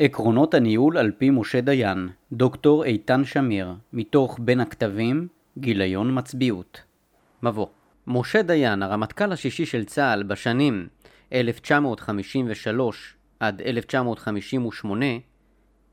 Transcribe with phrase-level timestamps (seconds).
[0.00, 5.28] עקרונות הניהול על פי משה דיין, דוקטור איתן שמיר, מתוך בין הכתבים,
[5.58, 6.82] גיליון מצביעות.
[7.42, 7.66] מבוא
[8.06, 10.88] משה דיין, הרמטכ"ל השישי של צה"ל בשנים
[11.32, 15.06] 1953 עד 1958,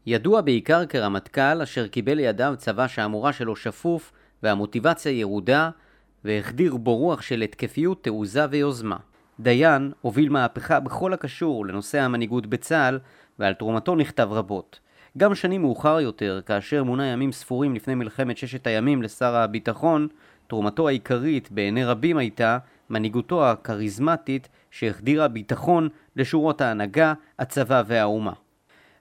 [0.06, 4.12] ידוע בעיקר כרמטכ"ל אשר קיבל לידיו צבא שהמורה שלו שפוף
[4.44, 5.70] והמוטיבציה ירודה
[6.26, 8.98] והחדיר בו רוח של התקפיות, תעוזה ויוזמה.
[9.40, 13.00] דיין הוביל מהפכה בכל הקשור לנושא המנהיגות בצה"ל
[13.40, 14.80] ועל תרומתו נכתב רבות.
[15.18, 20.08] גם שנים מאוחר יותר, כאשר מונה ימים ספורים לפני מלחמת ששת הימים לשר הביטחון,
[20.48, 22.58] תרומתו העיקרית בעיני רבים הייתה
[22.90, 28.34] מנהיגותו הכריזמטית שהחדירה ביטחון לשורות ההנהגה, הצבא והאומה.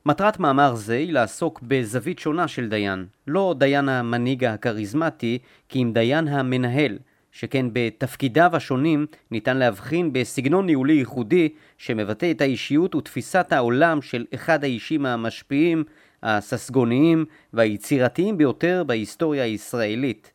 [0.07, 5.39] מטרת מאמר זה היא לעסוק בזווית שונה של דיין, לא דיין המנהיג הכריזמטי,
[5.69, 6.99] כי אם דיין המנהל,
[7.35, 11.49] שכן בתפקידיו השונים ניתן להבחין בסגנון ניהולי ייחודי
[11.79, 15.85] שמבטא את האישיות ותפיסת העולם של אחד האישים המשפיעים,
[16.23, 20.33] הססגוניים והיצירתיים ביותר בהיסטוריה הישראלית.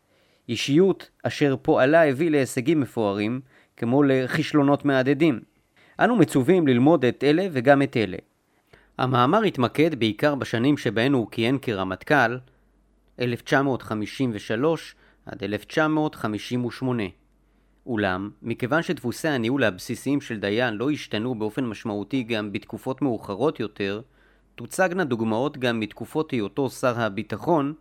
[0.49, 3.41] אישיות אשר פועלה הביא להישגים מפוארים,
[3.77, 5.39] כמו לכישלונות מהדהדים.
[5.99, 8.17] אנו מצווים ללמוד את אלה וגם את אלה.
[8.97, 12.37] המאמר התמקד בעיקר בשנים שבהן הוא כיהן כרמטכ"ל,
[13.19, 14.95] 1953
[15.31, 17.03] עד 1958.
[17.85, 24.01] אולם, מכיוון שדפוסי הניהול הבסיסיים של דיין לא השתנו באופן משמעותי גם בתקופות מאוחרות יותר,
[24.55, 27.73] תוצגנה דוגמאות גם מתקופות היותו שר הביטחון,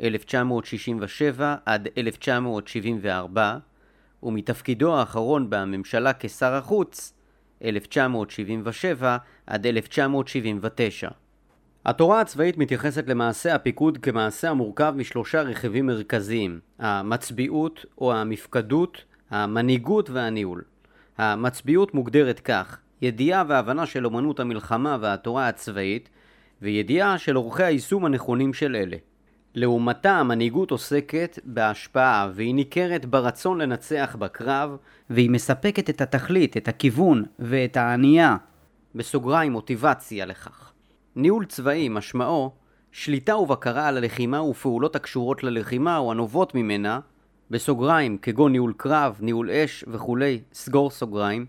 [0.00, 3.58] 1967 עד 1974,
[4.22, 7.14] ומתפקידו האחרון בממשלה כשר החוץ,
[7.64, 11.08] 1977 עד 1979.
[11.84, 20.62] התורה הצבאית מתייחסת למעשה הפיקוד כמעשה המורכב משלושה רכיבים מרכזיים המצביעות או המפקדות, המנהיגות והניהול.
[21.18, 26.08] המצביעות מוגדרת כך ידיעה והבנה של אומנות המלחמה והתורה הצבאית
[26.62, 28.96] וידיעה של אורחי היישום הנכונים של אלה.
[29.54, 34.76] לעומתה המנהיגות עוסקת בהשפעה והיא ניכרת ברצון לנצח בקרב
[35.10, 38.36] והיא מספקת את התכלית, את הכיוון ואת הענייה
[38.94, 40.69] בסוגריים מוטיבציה לכך.
[41.16, 42.50] ניהול צבאי משמעו
[42.92, 47.00] שליטה ובקרה על הלחימה ופעולות הקשורות ללחימה או הנובעות ממנה
[47.50, 51.46] בסוגריים כגון ניהול קרב, ניהול אש וכולי, סגור סוגריים.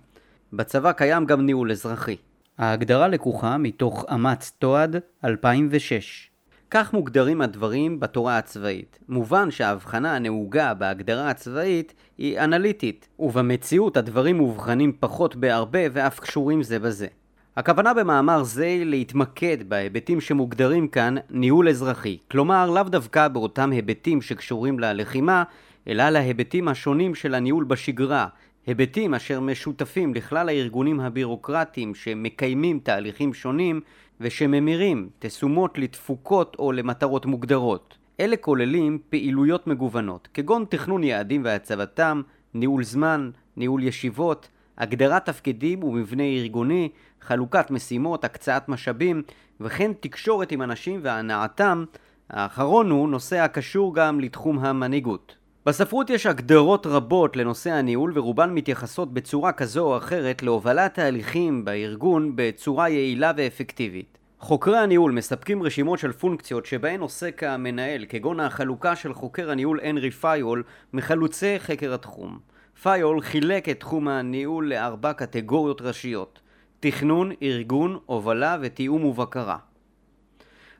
[0.53, 2.15] בצבא קיים גם ניהול אזרחי.
[2.57, 4.95] ההגדרה לקוחה מתוך אמץ תועד
[5.25, 6.31] 2006
[6.71, 8.99] כך מוגדרים הדברים בתורה הצבאית.
[9.09, 16.79] מובן שההבחנה הנהוגה בהגדרה הצבאית היא אנליטית, ובמציאות הדברים מובחנים פחות בהרבה ואף קשורים זה
[16.79, 17.07] בזה.
[17.55, 24.79] הכוונה במאמר זה להתמקד בהיבטים שמוגדרים כאן ניהול אזרחי, כלומר לאו דווקא באותם היבטים שקשורים
[24.79, 25.43] ללחימה,
[25.87, 28.27] אלא להיבטים השונים של הניהול בשגרה,
[28.67, 33.81] היבטים אשר משותפים לכלל הארגונים הבירוקרטיים שמקיימים תהליכים שונים
[34.21, 37.97] ושממירים תשומות לתפוקות או למטרות מוגדרות.
[38.19, 42.21] אלה כוללים פעילויות מגוונות, כגון תכנון יעדים והצבתם,
[42.53, 44.49] ניהול זמן, ניהול ישיבות,
[44.81, 46.89] הגדרת תפקידים ומבנה ארגוני,
[47.21, 49.23] חלוקת משימות, הקצאת משאבים,
[49.59, 51.85] וכן תקשורת עם אנשים והנעתם.
[52.29, 55.35] האחרון הוא נושא הקשור גם לתחום המנהיגות.
[55.65, 62.31] בספרות יש הגדרות רבות לנושא הניהול ורובן מתייחסות בצורה כזו או אחרת להובלת תהליכים בארגון
[62.35, 64.17] בצורה יעילה ואפקטיבית.
[64.39, 70.11] חוקרי הניהול מספקים רשימות של פונקציות שבהן עוסק המנהל, כגון החלוקה של חוקר הניהול הנרי
[70.11, 70.63] פיול
[70.93, 72.50] מחלוצי חקר התחום.
[72.83, 76.39] פיול חילק את תחום הניהול לארבע קטגוריות ראשיות
[76.79, 79.57] תכנון, ארגון, הובלה ותיאום ובקרה.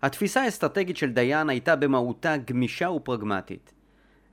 [0.01, 3.73] התפיסה האסטרטגית של דיין הייתה במהותה גמישה ופרגמטית.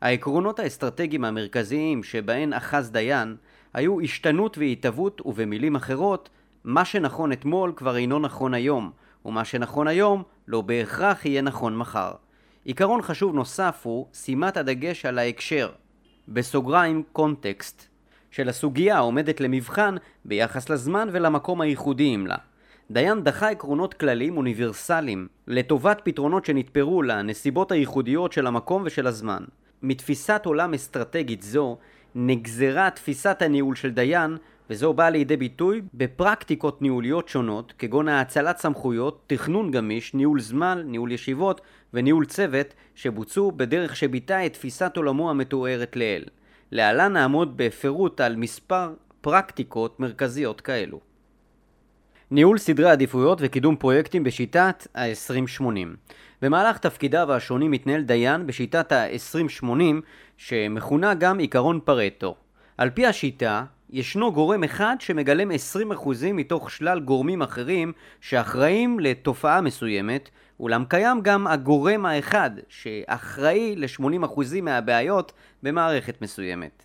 [0.01, 3.37] העקרונות האסטרטגיים המרכזיים שבהן אחז דיין
[3.75, 6.29] היו השתנות והתהוות ובמילים אחרות
[6.65, 8.91] מה שנכון אתמול כבר אינו נכון היום
[9.25, 12.13] ומה שנכון היום לא בהכרח יהיה נכון מחר.
[12.65, 15.71] עיקרון חשוב נוסף הוא שימת הדגש על ההקשר
[16.29, 17.87] בסוגריים קונטקסט
[18.31, 19.95] של הסוגיה העומדת למבחן
[20.25, 22.37] ביחס לזמן ולמקום הייחודיים לה.
[22.91, 29.45] דיין דחה עקרונות כלליים אוניברסליים לטובת פתרונות שנתפרו לנסיבות הייחודיות של המקום ושל הזמן.
[29.83, 31.77] מתפיסת עולם אסטרטגית זו
[32.15, 34.37] נגזרה תפיסת הניהול של דיין
[34.71, 41.13] וזו באה לידי ביטוי בפרקטיקות ניהוליות שונות כגון האצלת סמכויות, תכנון גמיש, ניהול זמן, ניהול
[41.13, 41.61] ישיבות
[41.95, 46.25] וניהול צוות שבוצעו בדרך שביטא את תפיסת עולמו המתוארת לעיל.
[46.73, 51.01] להלן נעמוד בפירוט על מספר פרקטיקות מרכזיות כאלו.
[52.31, 55.63] ניהול סדרי עדיפויות וקידום פרויקטים בשיטת ה-2080
[56.43, 59.67] במהלך תפקידיו השונים מתנהל דיין בשיטת ה-2080
[60.37, 62.35] שמכונה גם עיקרון פרטו.
[62.79, 65.55] על פי השיטה, ישנו גורם אחד שמגלם 20%
[66.35, 70.29] מתוך שלל גורמים אחרים שאחראים לתופעה מסוימת,
[70.61, 75.33] אולם קיים גם הגורם האחד שאחראי ל-80% מהבעיות
[75.63, 76.83] במערכת מסוימת.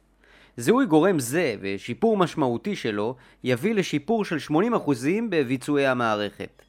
[0.57, 4.53] זיהוי גורם זה ושיפור משמעותי שלו יביא לשיפור של 80%
[5.29, 6.61] בביצועי המערכת.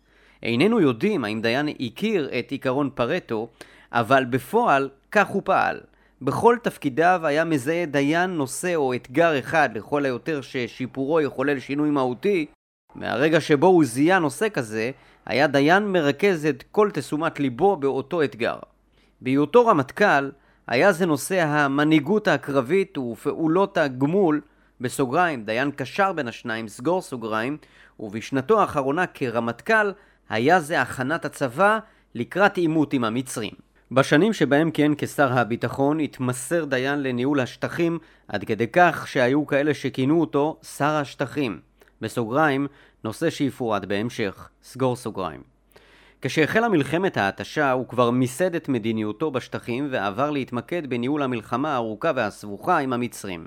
[0.43, 3.49] איננו יודעים האם דיין הכיר את עיקרון פרטו,
[3.93, 5.81] אבל בפועל כך הוא פעל.
[6.23, 12.47] בכל תפקידיו היה מזהה דיין נושא או אתגר אחד לכל היותר ששיפורו יחולל שינוי מהותי.
[12.95, 14.91] מהרגע שבו הוא זיהה נושא כזה,
[15.27, 18.59] היה דיין מרכז את כל תשומת ליבו באותו אתגר.
[19.21, 20.31] בהיותו רמטכ"ל,
[20.67, 24.41] היה זה נושא המנהיגות הקרבית ופעולות הגמול,
[24.81, 27.57] בסוגריים, דיין קשר בין השניים, סגור סוגריים,
[28.01, 29.93] ובשנתו האחרונה כרמטכ"ל,
[30.29, 31.79] היה זה הכנת הצבא
[32.15, 33.74] לקראת עימות עם המצרים.
[33.95, 37.99] בשנים שבהם כיהן כשר הביטחון התמסר דיין לניהול השטחים
[38.29, 41.61] עד כדי כך שהיו כאלה שכינו אותו שר השטחים.
[42.01, 42.67] בסוגריים,
[43.05, 44.49] נושא שיפורט בהמשך.
[44.63, 45.41] סגור סוגריים.
[46.23, 52.79] כשהחלה מלחמת ההתשה הוא כבר מיסד את מדיניותו בשטחים ועבר להתמקד בניהול המלחמה הארוכה והסבוכה
[52.79, 53.47] עם המצרים.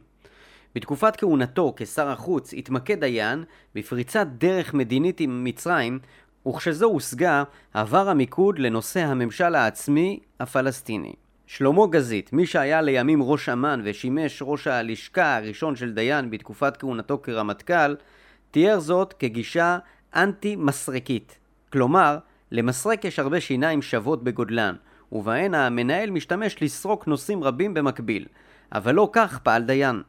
[0.76, 3.44] בתקופת כהונתו כשר החוץ התמקד דיין
[3.76, 6.00] בפריצת דרך מדינית עם מצרים
[6.48, 11.14] וכשזו הושגה, עבר המיקוד לנושא הממשל העצמי הפלסטיני.
[11.48, 17.20] שלמה גזית, מי שהיה לימים ראש אמ"ן ושימש ראש הלשכה הראשון של דיין בתקופת כהונתו
[17.24, 17.96] כרמטכ"ל,
[18.52, 19.78] תיאר זאת כגישה
[20.16, 21.40] אנטי-מסרקית.
[21.72, 22.18] כלומר,
[22.52, 24.76] למסרק יש הרבה שיניים שוות בגודלן,
[25.12, 28.26] ובהן המנהל משתמש לסרוק נושאים רבים במקביל,
[28.72, 30.02] אבל לא כך פעל דיין.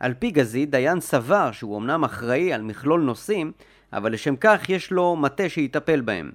[0.00, 3.52] על פי גזית, דיין סבר שהוא אמנם אחראי על מכלול נושאים,
[3.92, 6.32] אבל לשם כך יש לו מטה שיטפל בהם.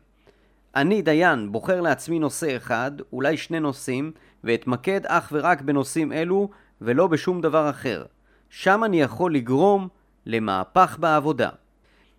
[0.76, 4.12] אני, דיין, בוחר לעצמי נושא אחד, אולי שני נושאים,
[4.44, 6.50] ואתמקד אך ורק בנושאים אלו,
[6.82, 8.06] ולא בשום דבר אחר.
[8.50, 9.88] שם אני יכול לגרום
[10.26, 11.50] למהפך בעבודה.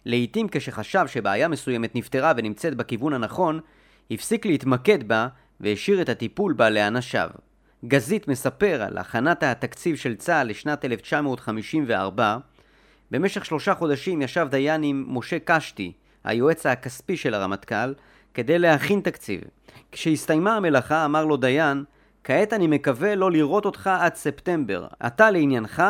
[0.07, 3.61] לעתים כשחשב שבעיה מסוימת נפתרה ונמצאת בכיוון הנכון,
[4.11, 5.29] הפסיק להתמקד בה
[5.61, 7.31] והשאיר את הטיפול בה לאנשיו.
[7.85, 12.39] גזית מספר על הכנת התקציב של צה"ל לשנת 1954,
[13.13, 15.93] במשך שלושה חודשים ישב דיין עם משה קשתי,
[16.25, 17.95] היועץ הכספי של הרמטכ"ל,
[18.35, 19.41] כדי להכין תקציב.
[19.93, 21.85] כשהסתיימה המלאכה אמר לו דיין,
[22.25, 24.87] כעת אני מקווה לא לראות אותך עד ספטמבר.
[25.07, 25.83] אתה לעניינך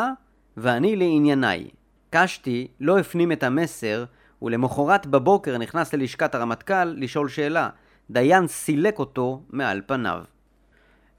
[0.57, 1.67] ואני לענייניי.
[2.09, 4.05] קשתי לא הפנים את המסר,
[4.41, 7.69] ולמחרת בבוקר נכנס ללשכת הרמטכ"ל לשאול שאלה.
[8.09, 10.23] דיין סילק אותו מעל פניו.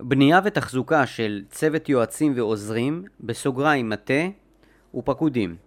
[0.01, 4.23] בנייה ותחזוקה של צוות יועצים ועוזרים, בסוגריים מטה
[4.95, 5.64] ופקודים.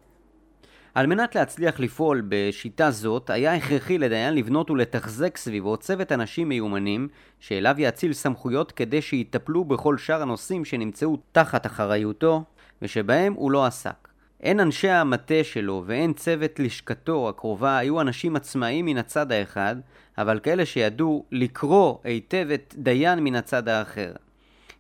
[0.98, 7.08] על מנת להצליח לפעול בשיטה זאת, היה הכרחי לדיין לבנות ולתחזק סביבו צוות אנשים מיומנים,
[7.40, 12.44] שאליו יאציל סמכויות כדי שיטפלו בכל שאר הנושאים שנמצאו תחת אחריותו,
[12.82, 14.08] ושבהם הוא לא עסק.
[14.44, 19.76] הן אנשי המטה שלו והן צוות לשכתו הקרובה היו אנשים עצמאיים מן הצד האחד,
[20.18, 24.12] אבל כאלה שידעו לקרוא היטב את דיין מן הצד האחר.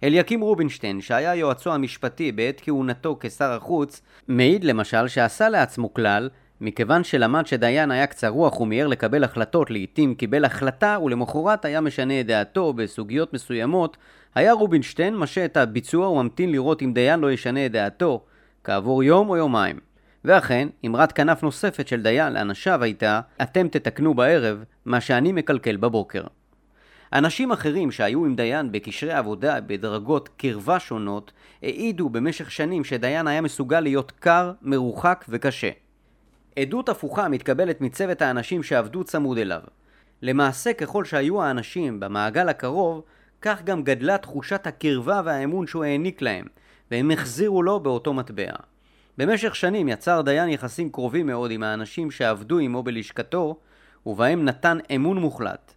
[0.03, 6.29] אליקים רובינשטיין, שהיה יועצו המשפטי בעת כהונתו כשר החוץ, מעיד למשל שעשה לעצמו כלל,
[6.61, 12.19] מכיוון שלמד שדיין היה קצר רוח ומיהר לקבל החלטות, לעתים קיבל החלטה ולמחרת היה משנה
[12.19, 13.97] את דעתו בסוגיות מסוימות,
[14.35, 18.23] היה רובינשטיין משה את הביצוע וממתין לראות אם דיין לא ישנה את דעתו,
[18.63, 19.79] כעבור יום או יומיים.
[20.25, 26.23] ואכן, אמרת כנף נוספת של דיין לאנשיו הייתה, אתם תתקנו בערב מה שאני מקלקל בבוקר.
[27.13, 31.31] אנשים אחרים שהיו עם דיין בקשרי עבודה בדרגות קרבה שונות,
[31.63, 35.69] העידו במשך שנים שדיין היה מסוגל להיות קר, מרוחק וקשה.
[36.59, 39.61] עדות הפוכה מתקבלת מצוות האנשים שעבדו צמוד אליו.
[40.21, 43.01] למעשה ככל שהיו האנשים במעגל הקרוב,
[43.41, 46.45] כך גם גדלה תחושת הקרבה והאמון שהוא העניק להם,
[46.91, 48.51] והם החזירו לו באותו מטבע.
[49.17, 53.59] במשך שנים יצר דיין יחסים קרובים מאוד עם האנשים שעבדו עמו בלשכתו,
[54.05, 55.76] ובהם נתן אמון מוחלט.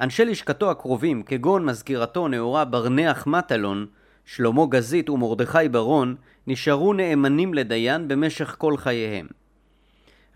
[0.00, 3.86] אנשי לשכתו הקרובים, כגון מזכירתו נאורה ברנח מטלון,
[4.24, 6.16] שלמה גזית ומרדכי ברון,
[6.46, 9.26] נשארו נאמנים לדיין במשך כל חייהם.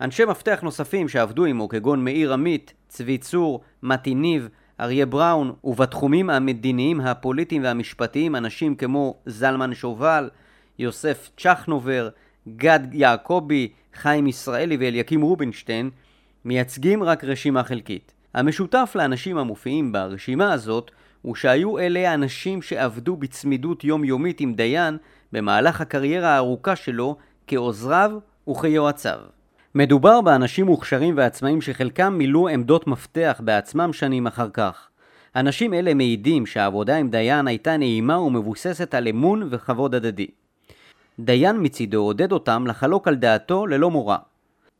[0.01, 6.29] אנשי מפתח נוספים שעבדו עמו, כגון מאיר עמית, צבי צור, מתי ניב, אריה בראון, ובתחומים
[6.29, 10.29] המדיניים, הפוליטיים והמשפטיים אנשים כמו זלמן שובל,
[10.79, 12.09] יוסף צ'חנובר,
[12.55, 15.89] גד יעקבי, חיים ישראלי ואליקים רובינשטיין,
[16.45, 18.14] מייצגים רק רשימה חלקית.
[18.35, 24.97] המשותף לאנשים המופיעים ברשימה הזאת הוא שהיו אלה האנשים שעבדו בצמידות יומיומית עם דיין
[25.31, 27.15] במהלך הקריירה הארוכה שלו
[27.47, 28.11] כעוזריו
[28.49, 29.19] וכיועציו.
[29.75, 34.89] מדובר באנשים מוכשרים ועצמאים שחלקם מילאו עמדות מפתח בעצמם שנים אחר כך.
[35.35, 40.27] אנשים אלה מעידים שהעבודה עם דיין הייתה נעימה ומבוססת על אמון וכבוד הדדי.
[41.19, 44.17] דיין מצידו עודד אותם לחלוק על דעתו ללא מורא.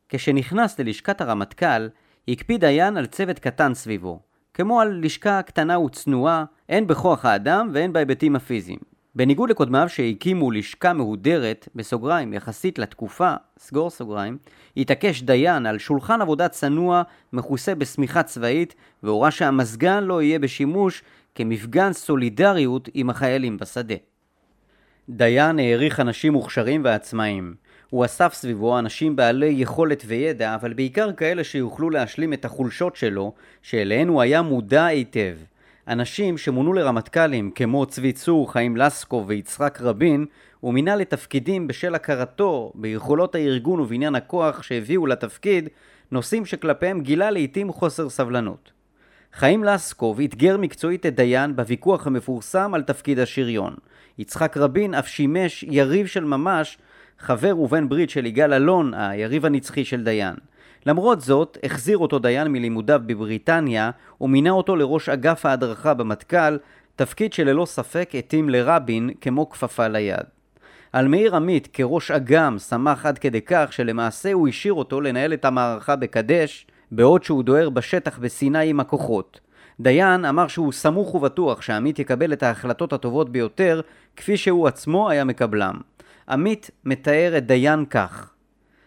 [0.08, 1.88] כשנכנס ללשכת הרמטכ"ל,
[2.28, 4.20] הקפיד דיין על צוות קטן סביבו,
[4.54, 8.78] כמו על לשכה קטנה וצנועה, הן בכוח האדם והן בהיבטים הפיזיים.
[9.14, 14.38] בניגוד לקודמיו שהקימו לשכה מהודרת, בסוגריים, יחסית לתקופה, סגור סוגריים,
[14.76, 17.02] התעקש דיין על שולחן עבודה צנוע,
[17.32, 21.02] מכוסה בשמיכה צבאית, והורה שהמזגן לא יהיה בשימוש
[21.34, 23.94] כמפגן סולידריות עם החיילים בשדה.
[25.08, 27.54] דיין העריך אנשים מוכשרים ועצמאיים.
[27.90, 33.32] הוא אסף סביבו אנשים בעלי יכולת וידע, אבל בעיקר כאלה שיוכלו להשלים את החולשות שלו,
[33.62, 35.36] שאליהן הוא היה מודע היטב.
[35.88, 40.26] אנשים שמונו לרמטכ"לים כמו צבי צור, חיים לסקו ויצחק רבין,
[40.60, 45.68] הוא מינה לתפקידים בשל הכרתו ביכולות הארגון ובעניין הכוח שהביאו לתפקיד,
[46.12, 48.72] נושאים שכלפיהם גילה לעיתים חוסר סבלנות.
[49.32, 53.74] חיים לסקוב אתגר מקצועית את דיין בוויכוח המפורסם על תפקיד השריון.
[54.18, 56.78] יצחק רבין אף שימש יריב של ממש,
[57.18, 60.34] חבר ובן ברית של יגאל אלון, היריב הנצחי של דיין.
[60.86, 66.58] למרות זאת, החזיר אותו דיין מלימודיו בבריטניה ומינה אותו לראש אגף ההדרכה במטכ"ל,
[66.96, 70.24] תפקיד שללא ספק התאים לרבין כמו כפפה ליד.
[70.92, 75.44] על מאיר עמית כראש אג"ם שמח עד כדי כך שלמעשה הוא השאיר אותו לנהל את
[75.44, 79.40] המערכה בקדש, בעוד שהוא דוהר בשטח בסיני עם הכוחות.
[79.80, 83.80] דיין אמר שהוא סמוך ובטוח שעמית יקבל את ההחלטות הטובות ביותר,
[84.16, 85.74] כפי שהוא עצמו היה מקבלם.
[86.28, 88.34] עמית מתאר את דיין כך: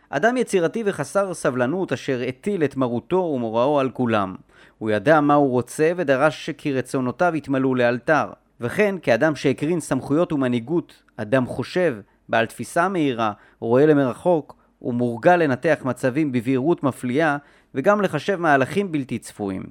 [0.09, 4.35] אדם יצירתי וחסר סבלנות אשר הטיל את מרותו ומוראו על כולם.
[4.77, 8.29] הוא ידע מה הוא רוצה ודרש שכי רצונותיו יתמלאו לאלתר.
[8.61, 11.95] וכן, כאדם שהקרין סמכויות ומנהיגות, אדם חושב,
[12.29, 17.37] בעל תפיסה מהירה, רואה למרחוק, ומורגל לנתח מצבים בבהירות מפליאה,
[17.75, 19.63] וגם לחשב מהלכים בלתי צפויים.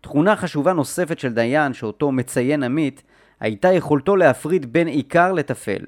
[0.00, 3.02] תכונה חשובה נוספת של דיין, שאותו מציין עמית,
[3.40, 5.84] הייתה יכולתו להפריד בין עיקר לטפל.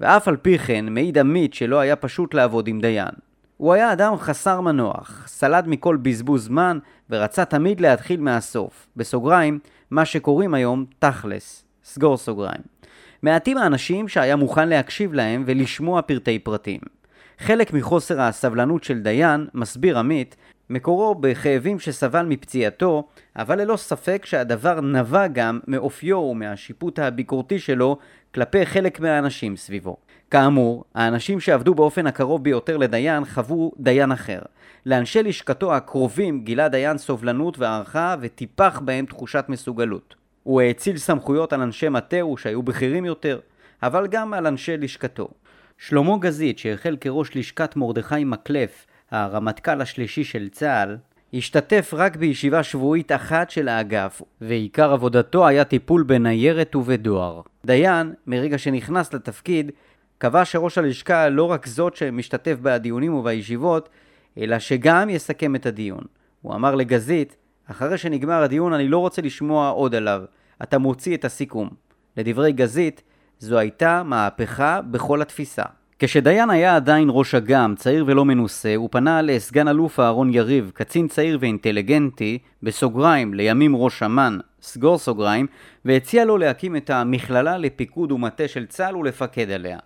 [0.00, 3.14] ואף על פי כן מעיד עמית שלא היה פשוט לעבוד עם דיין.
[3.56, 6.78] הוא היה אדם חסר מנוח, סלד מכל בזבוז זמן
[7.10, 9.58] ורצה תמיד להתחיל מהסוף, בסוגריים,
[9.90, 12.60] מה שקוראים היום תכלס, סגור סוגריים.
[13.22, 16.80] מעטים האנשים שהיה מוכן להקשיב להם ולשמוע פרטי פרטים.
[17.38, 20.36] חלק מחוסר הסבלנות של דיין, מסביר עמית,
[20.70, 27.98] מקורו בכאבים שסבל מפציעתו, אבל ללא ספק שהדבר נבע גם מאופיו ומהשיפוט הביקורתי שלו
[28.34, 29.96] כלפי חלק מהאנשים סביבו.
[30.30, 34.40] כאמור, האנשים שעבדו באופן הקרוב ביותר לדיין חוו דיין אחר.
[34.86, 40.14] לאנשי לשכתו הקרובים גילה דיין סובלנות והערכה וטיפח בהם תחושת מסוגלות.
[40.42, 43.40] הוא האציל סמכויות על אנשי מטהו שהיו בכירים יותר,
[43.82, 45.28] אבל גם על אנשי לשכתו.
[45.78, 50.96] שלמה גזית, שהחל כראש לשכת מרדכי מקלף, הרמטכ"ל השלישי של צה"ל,
[51.34, 57.40] השתתף רק בישיבה שבועית אחת של האגף, ועיקר עבודתו היה טיפול בניירת ובדואר.
[57.66, 59.72] דיין, מרגע שנכנס לתפקיד,
[60.18, 63.88] קבע שראש הלשכה לא רק זאת שמשתתף בדיונים ובישיבות,
[64.38, 66.02] אלא שגם יסכם את הדיון.
[66.42, 70.22] הוא אמר לגזית, אחרי שנגמר הדיון אני לא רוצה לשמוע עוד עליו,
[70.62, 71.68] אתה מוציא את הסיכום.
[72.16, 73.02] לדברי גזית,
[73.38, 75.62] זו הייתה מהפכה בכל התפיסה.
[75.98, 81.08] כשדיין היה עדיין ראש אג"ם, צעיר ולא מנוסה, הוא פנה לסגן אלוף אהרון יריב, קצין
[81.08, 85.46] צעיר ואינטליגנטי, בסוגריים, לימים ראש אמ"ן, סגור סוגריים,
[85.84, 89.78] והציע לו להקים את המכללה לפיקוד ומטה של צה"ל ולפקד עליה.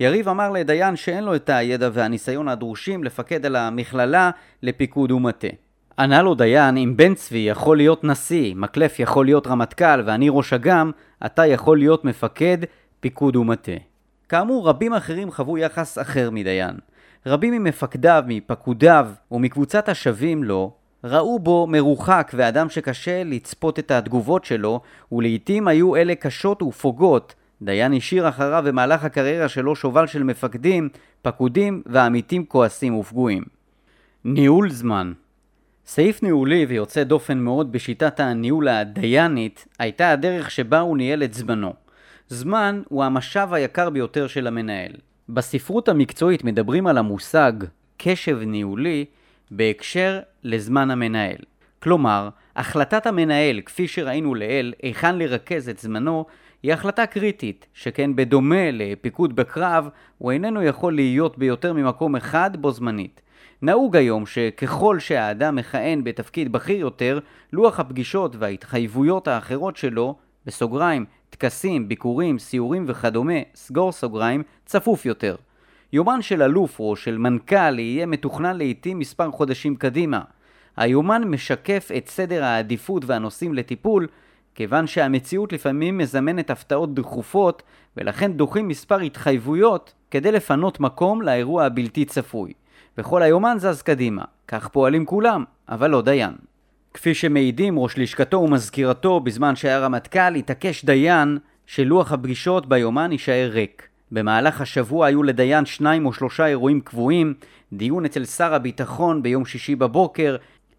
[0.00, 4.30] יריב אמר לדיין שאין לו את הידע והניסיון הדרושים לפקד על המכללה
[4.62, 5.48] לפיקוד ומטה.
[5.98, 10.52] ענה לו דיין, אם בן צבי יכול להיות נשיא, מקלף יכול להיות רמטכ"ל ואני ראש
[10.52, 10.90] אג"ם,
[11.26, 12.58] אתה יכול להיות מפקד
[13.00, 13.72] פיקוד ומטה.
[14.28, 16.76] כאמור, רבים אחרים חוו יחס אחר מדיין.
[17.26, 20.72] רבים ממפקדיו, מפקודיו ומקבוצת השווים לו,
[21.04, 24.80] ראו בו מרוחק ואדם שקשה לצפות את התגובות שלו,
[25.12, 27.34] ולעיתים היו אלה קשות ופוגעות.
[27.62, 30.88] דיין השאיר אחריו במהלך הקריירה שלו שובל של מפקדים,
[31.22, 33.42] פקודים ועמיתים כועסים ופגועים.
[34.24, 35.12] ניהול זמן
[35.86, 41.72] סעיף ניהולי ויוצא דופן מאוד בשיטת הניהול הדיינית הייתה הדרך שבה הוא ניהל את זמנו.
[42.32, 44.92] זמן הוא המשאב היקר ביותר של המנהל.
[45.28, 47.52] בספרות המקצועית מדברים על המושג
[47.96, 49.04] קשב ניהולי
[49.50, 51.36] בהקשר לזמן המנהל.
[51.82, 56.26] כלומר, החלטת המנהל, כפי שראינו לעיל, היכן לרכז את זמנו,
[56.62, 62.70] היא החלטה קריטית, שכן בדומה לפיקוד בקרב, הוא איננו יכול להיות ביותר ממקום אחד בו
[62.70, 63.20] זמנית.
[63.62, 67.18] נהוג היום שככל שהאדם מכהן בתפקיד בכיר יותר,
[67.52, 75.36] לוח הפגישות וההתחייבויות האחרות שלו, בסוגריים, טקסים, ביקורים, סיורים וכדומה, סגור סוגריים, צפוף יותר.
[75.92, 80.20] יומן של אלוף או של מנכ"ל יהיה מתוכנן לעיתים מספר חודשים קדימה.
[80.76, 84.06] היומן משקף את סדר העדיפות והנושאים לטיפול,
[84.54, 87.62] כיוון שהמציאות לפעמים מזמנת הפתעות דחופות,
[87.96, 92.52] ולכן דוחים מספר התחייבויות כדי לפנות מקום לאירוע הבלתי צפוי.
[92.98, 94.24] וכל היומן זז קדימה.
[94.48, 96.49] כך פועלים כולם, אבל לא דיין.
[96.94, 103.88] כפי שמעידים ראש לשכתו ומזכירתו בזמן שהיה רמטכ"ל, התעקש דיין שלוח הפגישות ביומן יישאר ריק.
[104.12, 107.34] במהלך השבוע היו לדיין שניים או שלושה אירועים קבועים,
[107.72, 110.36] דיון אצל שר הביטחון ביום שישי בבוקר,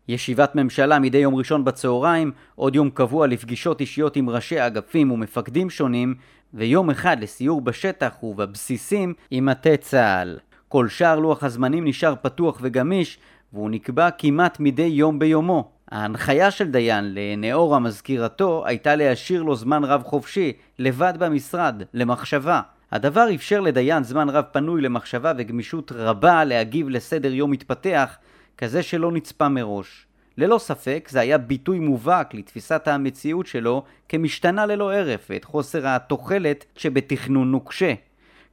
[0.08, 5.70] ישיבת ממשלה מדי יום ראשון בצהריים, עוד יום קבוע לפגישות אישיות עם ראשי אגפים ומפקדים
[5.70, 6.16] שונים,
[6.54, 10.38] ויום אחד לסיור בשטח ובבסיסים עם מטה צה"ל.
[10.68, 13.20] כל שאר לוח הזמנים נשאר פתוח וגמיש,
[13.54, 15.81] והוא נקבע כמעט מדי יום ביומו.
[15.92, 22.62] ההנחיה של דיין לנאורה מזכירתו הייתה להשאיר לו זמן רב חופשי, לבד במשרד, למחשבה.
[22.92, 28.18] הדבר אפשר לדיין זמן רב פנוי למחשבה וגמישות רבה להגיב לסדר יום מתפתח,
[28.58, 30.06] כזה שלא נצפה מראש.
[30.38, 36.66] ללא ספק זה היה ביטוי מובהק לתפיסת המציאות שלו כמשתנה ללא הרף ואת חוסר התוחלת
[36.76, 37.94] שבתכנון נוקשה.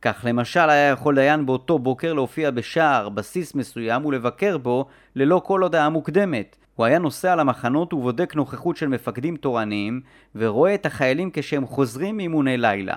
[0.02, 5.62] כך למשל היה יכול דיין באותו בוקר להופיע בשער בסיס מסוים ולבקר בו ללא כל
[5.62, 6.56] הודעה מוקדמת.
[6.78, 10.00] הוא היה נוסע למחנות ובודק נוכחות של מפקדים תורניים
[10.34, 12.94] ורואה את החיילים כשהם חוזרים מאימוני לילה.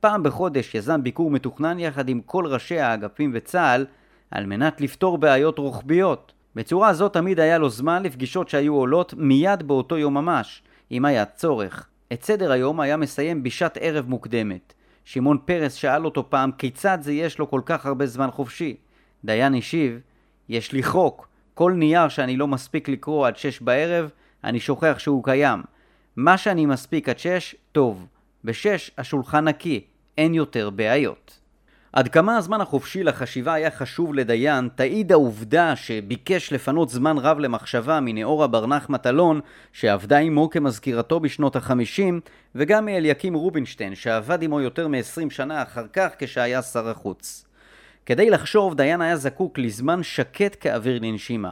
[0.00, 3.86] פעם בחודש יזם ביקור מתוכנן יחד עם כל ראשי האגפים וצה"ל
[4.30, 6.32] על מנת לפתור בעיות רוחביות.
[6.54, 10.62] בצורה זו תמיד היה לו זמן לפגישות שהיו עולות מיד באותו יום ממש,
[10.92, 11.88] אם היה צורך.
[12.12, 14.74] את סדר היום היה מסיים בשעת ערב מוקדמת.
[15.04, 18.76] שמעון פרס שאל אותו פעם כיצד זה יש לו כל כך הרבה זמן חופשי.
[19.24, 20.00] דיין השיב,
[20.48, 24.10] יש לי חוק, כל נייר שאני לא מספיק לקרוא עד שש בערב,
[24.44, 25.62] אני שוכח שהוא קיים.
[26.16, 28.06] מה שאני מספיק עד שש, טוב.
[28.44, 29.84] בשש השולחן נקי,
[30.18, 31.38] אין יותר בעיות.
[31.92, 38.00] עד כמה הזמן החופשי לחשיבה היה חשוב לדיין, תעיד העובדה שביקש לפנות זמן רב למחשבה
[38.00, 39.40] מנאורה ברנח מטלון,
[39.72, 42.20] שעבדה עמו כמזכירתו בשנות החמישים,
[42.54, 47.44] וגם מאליקים רובינשטיין, שעבד עמו יותר מ-20 שנה אחר כך כשהיה שר החוץ.
[48.06, 51.50] כדי לחשוב, דיין היה זקוק לזמן שקט כאוויר לנשימה.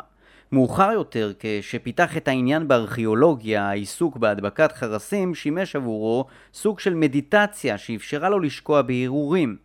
[0.52, 8.28] מאוחר יותר, כשפיתח את העניין בארכיאולוגיה, העיסוק בהדבקת חרסים שימש עבורו סוג של מדיטציה שאפשרה
[8.28, 9.56] לו לשקוע בהרהורים.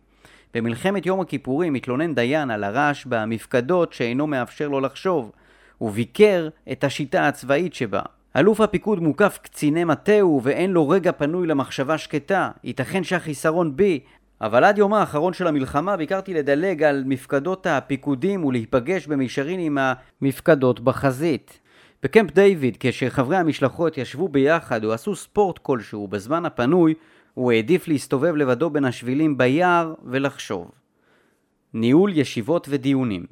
[0.54, 5.32] במלחמת יום הכיפורים התלונן דיין על הרעש במפקדות שאינו מאפשר לו לחשוב.
[5.78, 8.02] הוא ביקר את השיטה הצבאית שבה.
[8.36, 12.50] אלוף הפיקוד מוקף קציני מטהו ואין לו רגע פנוי למחשבה שקטה.
[12.64, 14.00] ייתכן שהחיסרון בי,
[14.40, 20.80] אבל עד יומה האחרון של המלחמה ביקרתי לדלג על מפקדות הפיקודים ולהיפגש במישרין עם המפקדות
[20.80, 21.60] בחזית.
[22.02, 26.94] בקמפ דיוויד, כשחברי המשלחות ישבו ביחד או עשו ספורט כלשהו בזמן הפנוי,
[27.34, 30.70] הוא העדיף להסתובב לבדו בין השבילים ביער ולחשוב.
[31.74, 33.26] ניהול ישיבות ודיונים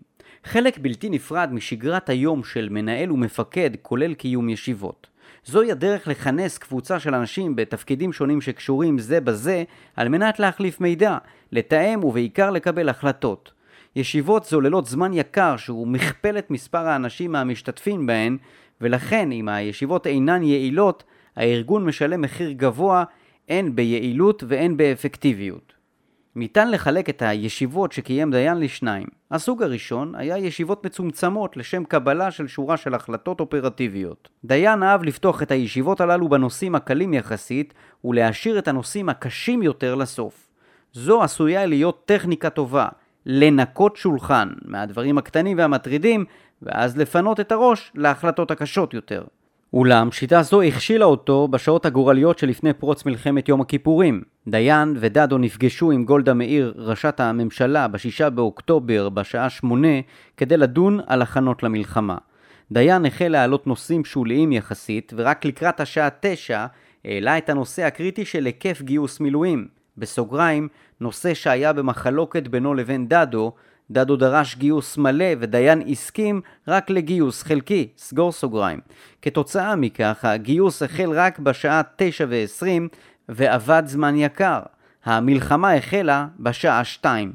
[0.44, 5.06] חלק בלתי נפרד משגרת היום של מנהל ומפקד כולל קיום ישיבות.
[5.46, 9.64] זוהי הדרך לכנס קבוצה של אנשים בתפקידים שונים שקשורים זה בזה
[9.96, 11.18] על מנת להחליף מידע,
[11.52, 13.52] לתאם ובעיקר לקבל החלטות.
[13.96, 18.36] ישיבות זוללות זמן יקר שהוא מכפל את מספר האנשים המשתתפים בהן
[18.80, 21.04] ולכן אם הישיבות אינן יעילות
[21.36, 23.04] הארגון משלם מחיר גבוה
[23.48, 25.75] הן ביעילות והן באפקטיביות.
[26.36, 29.06] ניתן לחלק את הישיבות שקיים דיין לשניים.
[29.30, 34.28] הסוג הראשון היה ישיבות מצומצמות לשם קבלה של שורה של החלטות אופרטיביות.
[34.44, 40.48] דיין אהב לפתוח את הישיבות הללו בנושאים הקלים יחסית ולהשאיר את הנושאים הקשים יותר לסוף.
[40.92, 42.88] זו עשויה להיות טכניקה טובה,
[43.26, 46.24] לנקות שולחן מהדברים הקטנים והמטרידים
[46.62, 49.24] ואז לפנות את הראש להחלטות הקשות יותר.
[49.72, 54.35] אולם שיטה זו הכשילה אותו בשעות הגורליות שלפני פרוץ מלחמת יום הכיפורים.
[54.48, 60.00] דיין ודדו נפגשו עם גולדה מאיר, ראשת הממשלה, בשישה באוקטובר בשעה שמונה
[60.36, 62.16] כדי לדון על הכנות למלחמה.
[62.72, 66.66] דיין החל להעלות נושאים שוליים יחסית, ורק לקראת השעה תשע
[67.04, 69.68] העלה את הנושא הקריטי של היקף גיוס מילואים.
[69.98, 70.68] בסוגריים,
[71.00, 73.52] נושא שהיה במחלוקת בינו לבין דדו,
[73.90, 78.80] דדו דרש גיוס מלא ודיין הסכים רק לגיוס חלקי, סגור סוגריים.
[79.22, 82.88] כתוצאה מכך, הגיוס החל רק בשעה 9 ו-20
[83.28, 84.60] ועבד זמן יקר.
[85.04, 87.32] המלחמה החלה בשעה 2.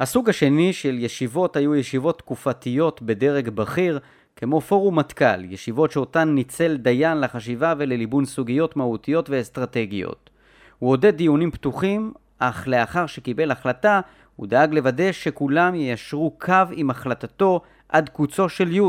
[0.00, 3.98] הסוג השני של ישיבות היו ישיבות תקופתיות בדרג בכיר,
[4.36, 10.30] כמו פורום מטכ"ל, ישיבות שאותן ניצל דיין לחשיבה ולליבון סוגיות מהותיות ואסטרטגיות.
[10.78, 14.00] הוא עודד דיונים פתוחים, אך לאחר שקיבל החלטה,
[14.36, 18.80] הוא דאג לוודא שכולם יישרו קו עם החלטתו עד קוצו של י'.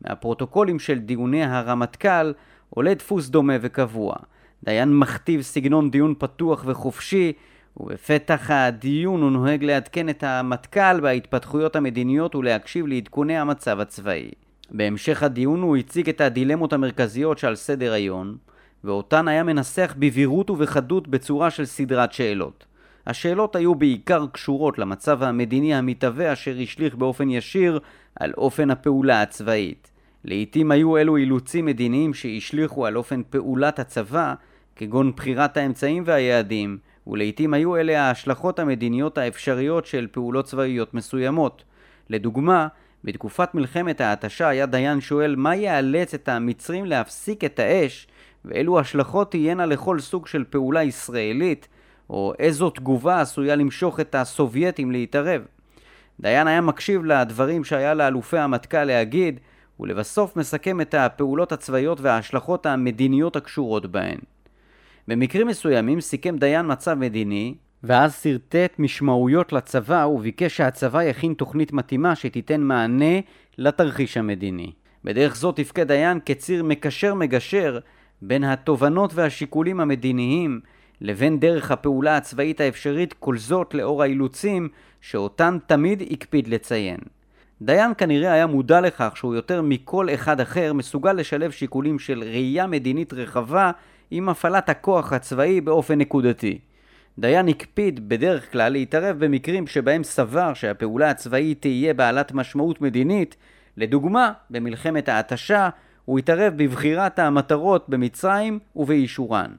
[0.00, 2.32] מהפרוטוקולים של דיוני הרמטכ"ל
[2.70, 4.14] עולה דפוס דומה וקבוע.
[4.66, 7.32] דיין מכתיב סגנון דיון פתוח וחופשי,
[7.76, 14.30] ובפתח הדיון הוא נוהג לעדכן את המטכ"ל בהתפתחויות המדיניות ולהקשיב לעדכוני המצב הצבאי.
[14.70, 18.36] בהמשך הדיון הוא הציג את הדילמות המרכזיות שעל סדר היום,
[18.84, 22.66] ואותן היה מנסח בבהירות ובחדות בצורה של סדרת שאלות.
[23.06, 27.80] השאלות היו בעיקר קשורות למצב המדיני המתהווה אשר השליך באופן ישיר
[28.20, 29.90] על אופן הפעולה הצבאית.
[30.24, 34.34] לעתים היו אלו אילוצים מדיניים שהשליכו על אופן פעולת הצבא,
[34.76, 41.64] כגון בחירת האמצעים והיעדים, ולעיתים היו אלה ההשלכות המדיניות האפשריות של פעולות צבאיות מסוימות.
[42.10, 42.68] לדוגמה,
[43.04, 48.06] בתקופת מלחמת ההתשה היה דיין שואל מה יאלץ את המצרים להפסיק את האש
[48.44, 51.68] ואילו השלכות תהיינה לכל סוג של פעולה ישראלית
[52.10, 55.42] או איזו תגובה עשויה למשוך את הסובייטים להתערב.
[56.20, 59.40] דיין היה מקשיב לדברים שהיה לאלופי המטכ"ל להגיד
[59.80, 64.18] ולבסוף מסכם את הפעולות הצבאיות וההשלכות המדיניות הקשורות בהן.
[65.08, 72.16] במקרים מסוימים סיכם דיין מצב מדיני, ואז שרטט משמעויות לצבא וביקש שהצבא יכין תוכנית מתאימה
[72.16, 73.20] שתיתן מענה
[73.58, 74.72] לתרחיש המדיני.
[75.04, 77.78] בדרך זו תפקד דיין כציר מקשר מגשר
[78.22, 80.60] בין התובנות והשיקולים המדיניים
[81.00, 84.68] לבין דרך הפעולה הצבאית האפשרית, כל זאת לאור האילוצים
[85.00, 86.98] שאותן תמיד הקפיד לציין.
[87.62, 92.66] דיין כנראה היה מודע לכך שהוא יותר מכל אחד אחר מסוגל לשלב שיקולים של ראייה
[92.66, 93.70] מדינית רחבה
[94.10, 96.58] עם הפעלת הכוח הצבאי באופן נקודתי.
[97.18, 103.36] דיין הקפיד בדרך כלל להתערב במקרים שבהם סבר שהפעולה הצבאית תהיה בעלת משמעות מדינית,
[103.76, 105.68] לדוגמה, במלחמת ההתשה
[106.04, 109.50] הוא התערב בבחירת המטרות במצרים ובאישורן.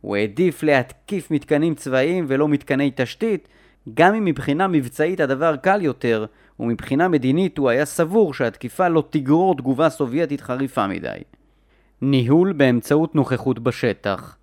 [0.00, 3.48] הוא העדיף להתקיף מתקנים צבאיים ולא מתקני תשתית,
[3.94, 6.26] גם אם מבחינה מבצעית הדבר קל יותר,
[6.60, 11.18] ומבחינה מדינית הוא היה סבור שהתקיפה לא תגרור תגובה סובייטית חריפה מדי.
[12.02, 14.36] ניהול באמצעות נוכחות בשטח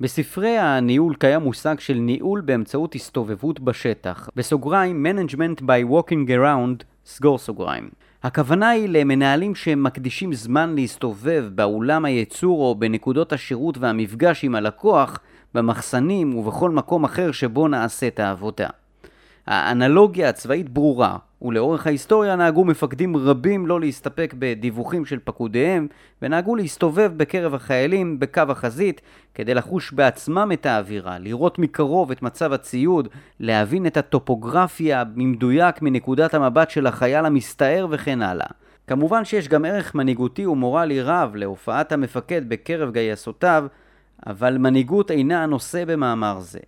[0.00, 7.38] בספרי הניהול קיים מושג של ניהול באמצעות הסתובבות בשטח, בסוגריים Management by Walking Around, סגור
[7.38, 7.88] סוגריים.
[8.22, 15.20] הכוונה היא למנהלים שמקדישים זמן להסתובב באולם הייצור או בנקודות השירות והמפגש עם הלקוח,
[15.54, 18.68] במחסנים ובכל מקום אחר שבו נעשית העבודה.
[19.50, 25.86] האנלוגיה הצבאית ברורה, ולאורך ההיסטוריה נהגו מפקדים רבים לא להסתפק בדיווחים של פקודיהם,
[26.22, 29.00] ונהגו להסתובב בקרב החיילים בקו החזית
[29.34, 33.08] כדי לחוש בעצמם את האווירה, לראות מקרוב את מצב הציוד,
[33.40, 38.46] להבין את הטופוגרפיה במדויק מנקודת המבט של החייל המסתער וכן הלאה.
[38.86, 43.66] כמובן שיש גם ערך מנהיגותי ומורלי רב להופעת המפקד בקרב גייסותיו,
[44.26, 46.60] אבל מנהיגות אינה הנושא במאמר זה.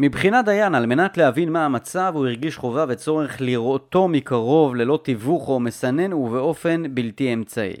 [0.00, 5.48] מבחינת דיין, על מנת להבין מה המצב, הוא הרגיש חובה וצורך לראותו מקרוב ללא תיווך
[5.48, 7.76] או מסנן ובאופן בלתי אמצעי.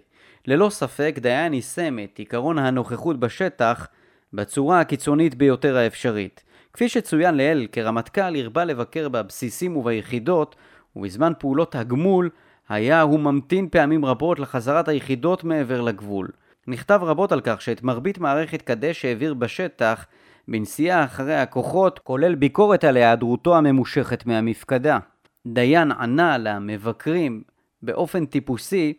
[0.46, 3.88] ללא ספק, דיין יישם את עקרון הנוכחות בשטח
[4.32, 6.44] בצורה הקיצונית ביותר האפשרית.
[6.72, 10.56] כפי שצוין לעיל, כרמטכ"ל הרבה לבקר בבסיסים וביחידות,
[10.96, 12.30] ובזמן פעולות הגמול
[12.68, 16.28] היה הוא ממתין פעמים רבות לחזרת היחידות מעבר לגבול.
[16.66, 20.06] נכתב רבות על כך שאת מרבית מערכת קדש שהעביר בשטח
[20.48, 24.98] בנסיעה אחרי הכוחות, כולל ביקורת על היעדרותו הממושכת מהמפקדה.
[25.46, 27.42] דיין ענה למבקרים
[27.82, 28.92] באופן טיפוסי,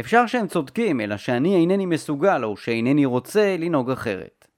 [0.00, 4.48] אפשר שהם צודקים, אלא שאני אינני מסוגל או שאינני רוצה לנהוג אחרת.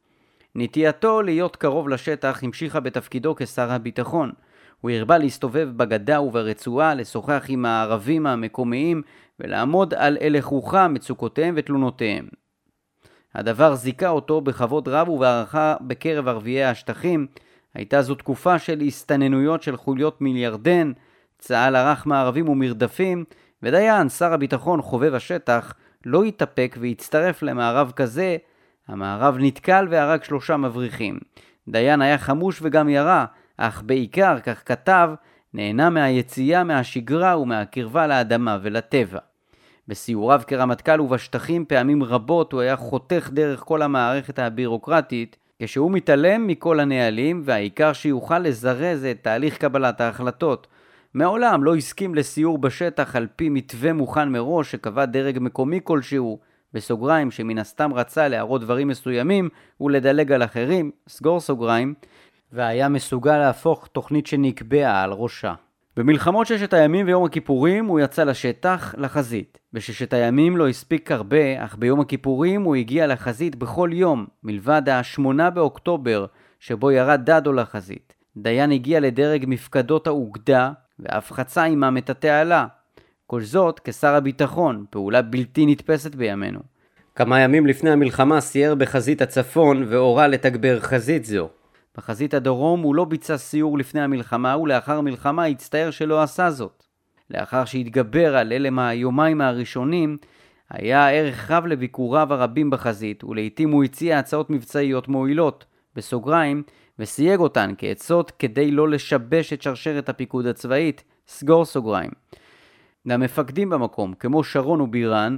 [0.54, 4.32] נטייתו להיות קרוב לשטח המשיכה בתפקידו כשר הביטחון.
[4.80, 9.02] הוא הרבה להסתובב בגדה וברצועה, לשוחח עם הערבים המקומיים
[9.40, 12.28] ולעמוד על הלך רוחה, מצוקותיהם ותלונותיהם.
[13.34, 17.26] הדבר זיכה אותו בכבוד רב ובהערכה בקרב ערביי השטחים.
[17.74, 20.92] הייתה זו תקופה של הסתננויות של חוליות מיליארדן,
[21.38, 23.24] צה"ל ערך מערבים ומרדפים,
[23.62, 25.74] ודיין, שר הביטחון חובב השטח,
[26.06, 28.36] לא התאפק והצטרף למערב כזה.
[28.88, 31.18] המערב נתקל והרג שלושה מבריחים.
[31.68, 33.24] דיין היה חמוש וגם ירה,
[33.56, 35.10] אך בעיקר, כך כתב,
[35.54, 39.18] נהנה מהיציאה מהשגרה ומהקרבה לאדמה ולטבע.
[39.88, 46.80] בסיוריו כרמטכ"ל ובשטחים פעמים רבות הוא היה חותך דרך כל המערכת הבירוקרטית כשהוא מתעלם מכל
[46.80, 50.66] הנהלים והעיקר שיוכל לזרז את תהליך קבלת ההחלטות.
[51.14, 56.38] מעולם לא הסכים לסיור בשטח על פי מתווה מוכן מראש שקבע דרג מקומי כלשהו,
[56.74, 59.48] בסוגריים שמן הסתם רצה להראות דברים מסוימים
[59.80, 61.94] ולדלג על אחרים, סגור סוגריים,
[62.52, 65.54] והיה מסוגל להפוך תוכנית שנקבעה על ראשה.
[65.98, 69.58] במלחמות ששת הימים ויום הכיפורים הוא יצא לשטח, לחזית.
[69.72, 75.50] בששת הימים לא הספיק הרבה, אך ביום הכיפורים הוא הגיע לחזית בכל יום, מלבד ה-8
[75.50, 76.26] באוקטובר,
[76.60, 78.14] שבו ירד דדו לחזית.
[78.36, 82.66] דיין הגיע לדרג מפקדות האוגדה, ואף חצה עמם את התעלה.
[83.26, 86.60] כל זאת כשר הביטחון, פעולה בלתי נתפסת בימינו.
[87.14, 91.48] כמה ימים לפני המלחמה סייר בחזית הצפון והורה לתגבר חזית זו.
[91.98, 96.84] בחזית הדרום הוא לא ביצע סיור לפני המלחמה, ולאחר המלחמה הצטער שלא עשה זאת.
[97.30, 100.16] לאחר שהתגבר על הלם היומיים הראשונים,
[100.70, 105.64] היה ערך רב לביקוריו הרבים בחזית, ולעיתים הוא הציע הצעות מבצעיות מועילות,
[105.96, 106.62] בסוגריים,
[106.98, 112.10] וסייג אותן כעצות כדי לא לשבש את שרשרת הפיקוד הצבאית, סגור סוגריים.
[113.08, 115.36] גם מפקדים במקום, כמו שרון ובירן,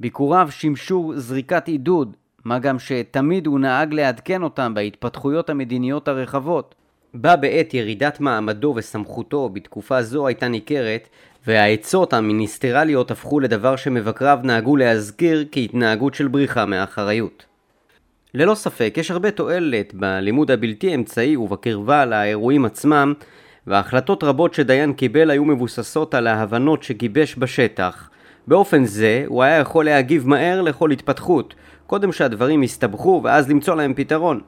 [0.00, 2.16] ביקוריו שימשו זריקת עידוד,
[2.46, 6.74] מה גם שתמיד הוא נהג לעדכן אותם בהתפתחויות המדיניות הרחבות.
[7.14, 11.08] בה בעת ירידת מעמדו וסמכותו בתקופה זו הייתה ניכרת,
[11.46, 17.44] והעצות המיניסטרליות הפכו לדבר שמבקריו נהגו להזכיר כהתנהגות של בריחה מאחריות.
[18.34, 23.14] ללא ספק, יש הרבה תועלת בלימוד הבלתי אמצעי ובקרבה לאירועים עצמם,
[23.66, 28.10] והחלטות רבות שדיין קיבל היו מבוססות על ההבנות שגיבש בשטח.
[28.46, 31.54] באופן זה, הוא היה יכול להגיב מהר לכל התפתחות,
[31.86, 34.40] קודם שהדברים יסתבכו ואז למצוא להם פתרון.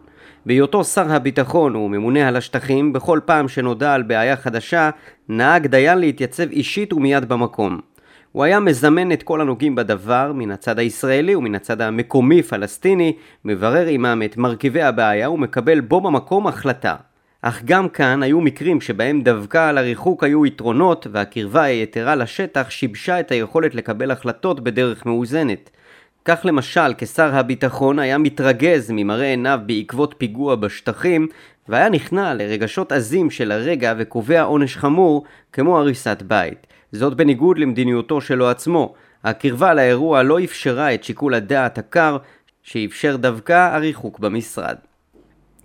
[0.46, 4.90] בהיותו שר הביטחון וממונה על השטחים, בכל פעם שנודע על בעיה חדשה,
[5.28, 7.80] נהג דיין להתייצב אישית ומיד במקום.
[8.32, 13.12] הוא היה מזמן את כל הנוגעים בדבר, מן הצד הישראלי ומן הצד המקומי-פלסטיני,
[13.44, 16.96] מברר עמם את מרכיבי הבעיה ומקבל בו במקום החלטה.
[17.42, 23.20] אך גם כאן היו מקרים שבהם דווקא על הריחוק היו יתרונות והקרבה היתרה לשטח שיבשה
[23.20, 25.70] את היכולת לקבל החלטות בדרך מאוזנת.
[26.28, 31.28] כך למשל, כשר הביטחון היה מתרגז ממראה עיניו בעקבות פיגוע בשטחים,
[31.68, 36.66] והיה נכנע לרגשות עזים של הרגע וקובע עונש חמור, כמו הריסת בית.
[36.92, 38.94] זאת בניגוד למדיניותו שלו עצמו.
[39.24, 42.16] הקרבה לאירוע לא אפשרה את שיקול הדעת הקר,
[42.62, 44.76] שאפשר דווקא הריחוק במשרד.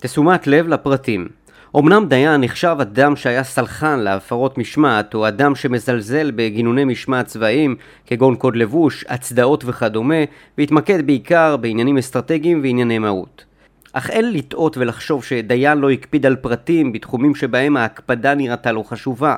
[0.01, 1.27] תשומת לב לפרטים
[1.79, 8.35] אמנם דיין נחשב אדם שהיה סלחן להפרות משמעת, או אדם שמזלזל בגינוני משמעת צבאיים, כגון
[8.35, 10.15] קוד לבוש, הצדעות וכדומה,
[10.57, 13.45] והתמקד בעיקר בעניינים אסטרטגיים וענייני מהות.
[13.93, 19.35] אך אין לטעות ולחשוב שדיין לא הקפיד על פרטים בתחומים שבהם ההקפדה נראתה לו חשובה.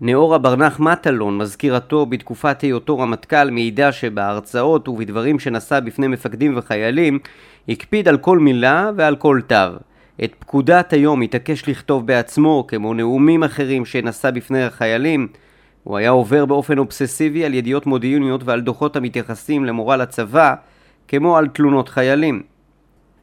[0.00, 7.18] נאורה ברנח מטלון, מזכירתו בתקופת היותו רמטכ"ל, מעידה שבהרצאות ובדברים שנשא בפני מפקדים וחיילים,
[7.68, 9.93] הקפיד על כל מילה ועל כל תו.
[10.24, 15.28] את פקודת היום התעקש לכתוב בעצמו, כמו נאומים אחרים שנשא בפני החיילים.
[15.84, 20.54] הוא היה עובר באופן אובססיבי על ידיעות מודיעיניות ועל דוחות המתייחסים למורל הצבא,
[21.08, 22.42] כמו על תלונות חיילים.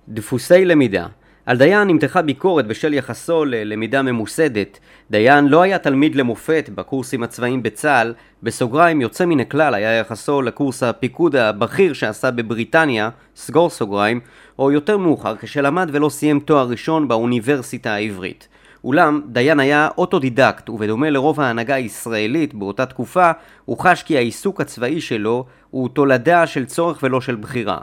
[0.09, 1.07] דפוסי למידה
[1.51, 4.79] על דיין נמתחה ביקורת בשל יחסו ללמידה ממוסדת.
[5.09, 10.83] דיין לא היה תלמיד למופת בקורסים הצבאיים בצה"ל, בסוגריים יוצא מן הכלל היה יחסו לקורס
[10.83, 14.19] הפיקוד הבכיר שעשה בבריטניה, סגור סוגריים,
[14.59, 18.47] או יותר מאוחר כשלמד ולא סיים תואר ראשון באוניברסיטה העברית.
[18.83, 23.31] אולם דיין היה אוטודידקט, ובדומה לרוב ההנהגה הישראלית באותה תקופה,
[23.65, 27.77] הוא חש כי העיסוק הצבאי שלו הוא תולדה של צורך ולא של בחירה.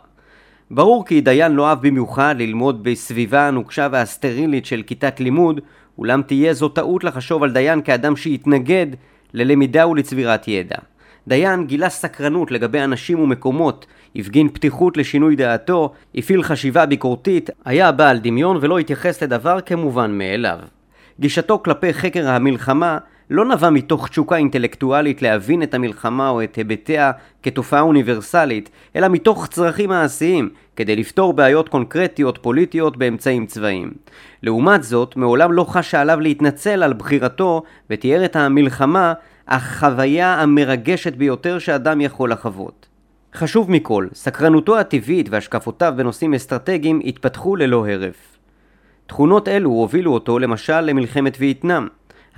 [0.71, 5.61] ברור כי דיין לא אהב במיוחד ללמוד בסביבה הנוקשה והסטרילית של כיתת לימוד,
[5.99, 8.87] אולם תהיה זו טעות לחשוב על דיין כאדם שיתנגד
[9.35, 10.77] ללמידה ולצבירת ידע.
[11.29, 18.19] דיין גילה סקרנות לגבי אנשים ומקומות, הפגין פתיחות לשינוי דעתו, הפעיל חשיבה ביקורתית, היה בעל
[18.19, 20.59] דמיון ולא התייחס לדבר כמובן מאליו.
[21.21, 22.99] גישתו כלפי חקר המלחמה
[23.31, 27.13] לא נבע מתוך תשוקה אינטלקטואלית להבין את המלחמה או את היבטיה
[27.43, 33.91] כתופעה אוניברסלית, אלא מתוך צרכים מעשיים, כדי לפתור בעיות קונקרטיות פוליטיות באמצעים צבאיים.
[34.43, 39.13] לעומת זאת, מעולם לא חשה עליו להתנצל על בחירתו, ותיאר את המלחמה
[39.49, 42.87] החוויה המרגשת ביותר שאדם יכול לחוות.
[43.35, 48.39] חשוב מכל, סקרנותו הטבעית והשקפותיו בנושאים אסטרטגיים התפתחו ללא הרף.
[49.07, 51.87] תכונות אלו הובילו אותו למשל למלחמת וייטנאם.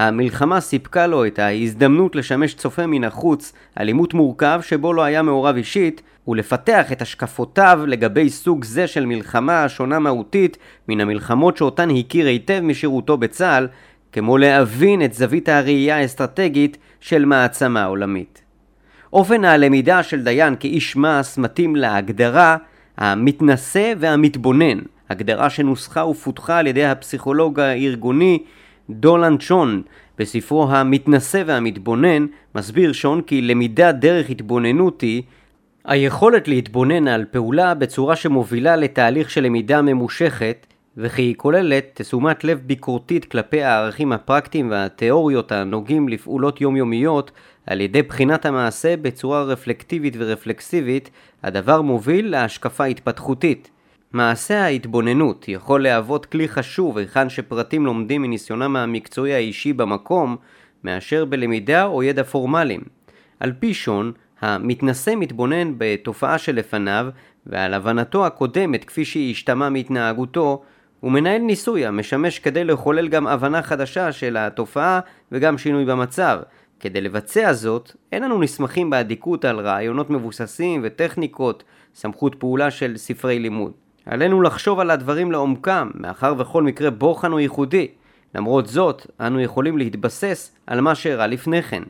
[0.01, 5.23] המלחמה סיפקה לו את ההזדמנות לשמש צופה מן החוץ על עימות מורכב שבו לא היה
[5.23, 10.59] מעורב אישית ולפתח את השקפותיו לגבי סוג זה של מלחמה השונה מהותית
[10.89, 13.69] מן המלחמות שאותן הכיר היטב משירותו בצה"ל
[14.13, 18.43] כמו להבין את זווית הראייה האסטרטגית של מעצמה עולמית.
[19.13, 22.57] אופן הלמידה של דיין כאיש מעש מתאים להגדרה
[22.97, 24.79] המתנשא והמתבונן,
[25.11, 28.39] הגדרה שנוסחה ופותחה על ידי הפסיכולוג הארגוני
[28.95, 29.83] דולן שון,
[30.19, 35.23] בספרו המתנשא והמתבונן, מסביר שון כי למידה דרך התבוננות היא
[35.85, 42.61] היכולת להתבונן על פעולה בצורה שמובילה לתהליך של למידה ממושכת, וכי היא כוללת תשומת לב
[42.67, 47.31] ביקורתית כלפי הערכים הפרקטיים והתיאוריות הנוגעים לפעולות יומיומיות
[47.67, 51.11] על ידי בחינת המעשה בצורה רפלקטיבית ורפלקסיבית,
[51.43, 53.71] הדבר מוביל להשקפה התפתחותית.
[54.13, 60.37] מעשה ההתבוננות יכול להוות כלי חשוב היכן שפרטים לומדים מניסיונם המקצועי האישי במקום,
[60.85, 62.81] מאשר בלמידה או ידע פורמליים.
[63.41, 67.07] על פי שון, המתנשא מתבונן בתופעה שלפניו,
[67.47, 70.63] ועל הבנתו הקודמת כפי שהיא השתמע מהתנהגותו,
[71.01, 75.01] הוא מנהל ניסוי המשמש כדי לחולל גם הבנה חדשה של התופעה
[75.33, 76.41] וגם שינוי במצב,
[76.81, 83.39] כדי לבצע זאת, אין אנו נסמכים באדיקות על רעיונות מבוססים וטכניקות, סמכות פעולה של ספרי
[83.39, 83.73] לימוד.
[84.07, 87.89] עלינו לחשוב על הדברים לעומקם, מאחר וכל מקרה בוחן הוא ייחודי.
[88.35, 91.83] למרות זאת, אנו יכולים להתבסס על מה שאירע לפני כן.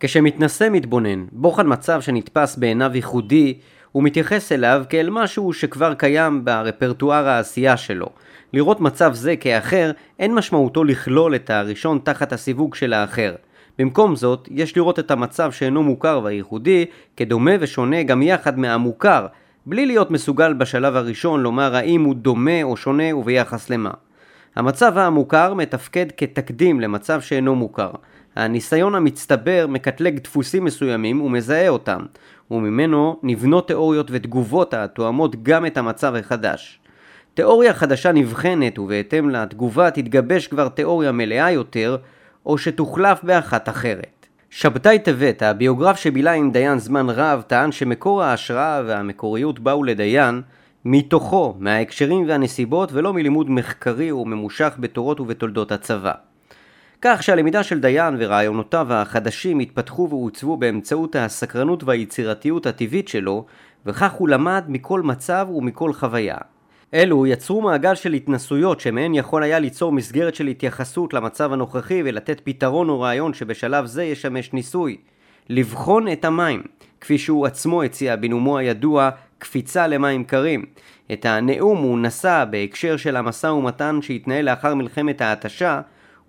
[0.00, 3.54] כשמתנשא מתבונן, בוחן מצב שנתפס בעיניו ייחודי,
[3.92, 8.06] הוא מתייחס אליו כאל משהו שכבר קיים ברפרטואר העשייה שלו.
[8.52, 13.34] לראות מצב זה כאחר, אין משמעותו לכלול את הראשון תחת הסיווג של האחר.
[13.78, 16.84] במקום זאת, יש לראות את המצב שאינו מוכר והייחודי
[17.16, 19.26] כדומה ושונה גם יחד מהמוכר,
[19.68, 23.90] בלי להיות מסוגל בשלב הראשון לומר האם הוא דומה או שונה וביחס למה.
[24.56, 27.90] המצב המוכר מתפקד כתקדים למצב שאינו מוכר.
[28.36, 32.00] הניסיון המצטבר מקטלג דפוסים מסוימים ומזהה אותם,
[32.50, 36.80] וממנו נבנות תיאוריות ותגובות התואמות גם את המצב החדש.
[37.34, 41.96] תיאוריה חדשה נבחנת ובהתאם לתגובה תתגבש כבר תיאוריה מלאה יותר,
[42.46, 44.15] או שתוחלף באחת אחרת.
[44.50, 50.42] שבתאי טבת, הביוגרף שבילה עם דיין זמן רב, טען שמקור ההשראה והמקוריות באו לדיין
[50.84, 56.12] מתוכו, מההקשרים והנסיבות, ולא מלימוד מחקרי וממושך בתורות ובתולדות הצבא.
[57.02, 63.46] כך שהלמידה של דיין ורעיונותיו החדשים התפתחו ועוצבו באמצעות הסקרנות והיצירתיות הטבעית שלו,
[63.86, 66.36] וכך הוא למד מכל מצב ומכל חוויה.
[66.94, 72.40] אלו יצרו מעגל של התנסויות שמהן יכול היה ליצור מסגרת של התייחסות למצב הנוכחי ולתת
[72.44, 74.96] פתרון או רעיון שבשלב זה ישמש ניסוי.
[75.48, 76.62] לבחון את המים,
[77.00, 80.64] כפי שהוא עצמו הציע בנאומו הידוע קפיצה למים קרים.
[81.12, 85.80] את הנאום הוא נשא בהקשר של המשא ומתן שהתנהל לאחר מלחמת ההתשה,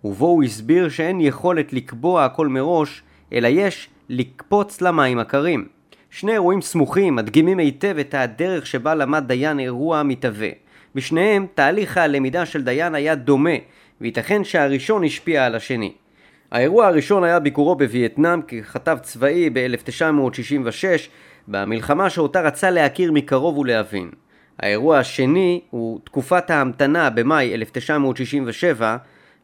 [0.04, 5.77] ובו הוא הסביר שאין יכולת לקבוע הכל מראש, אלא יש לקפוץ למים הקרים.
[6.10, 10.50] שני אירועים סמוכים מדגימים היטב את הדרך שבה למד דיין אירוע מתהווה.
[10.96, 13.56] בשניהם תהליך הלמידה של דיין היה דומה,
[14.02, 15.94] וייתכן שהראשון השפיע על השני.
[16.52, 20.84] האירוע הראשון היה ביקורו בווייטנאם ככתב צבאי ב-1966,
[21.48, 24.10] במלחמה שאותה רצה להכיר מקרוב ולהבין.
[24.60, 28.98] האירוע השני הוא תקופת ההמתנה במאי 1967,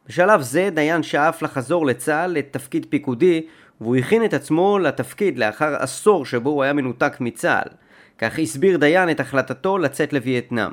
[0.08, 3.41] בשלב זה דיין שאף לחזור לצה"ל לתפקיד פיקודי
[3.82, 7.70] והוא הכין את עצמו לתפקיד לאחר עשור שבו הוא היה מנותק מצה"ל.
[8.18, 10.72] כך הסביר דיין את החלטתו לצאת לווייטנאם.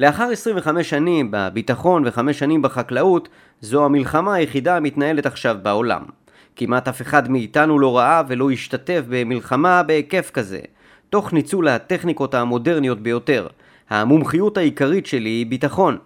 [0.00, 3.28] לאחר 25 שנים בביטחון וחמש שנים בחקלאות,
[3.60, 6.02] זו המלחמה היחידה המתנהלת עכשיו בעולם.
[6.56, 10.60] כמעט אף אחד מאיתנו לא ראה ולא השתתף במלחמה בהיקף כזה,
[11.10, 13.46] תוך ניצול הטכניקות המודרניות ביותר.
[13.90, 15.98] המומחיות העיקרית שלי היא ביטחון.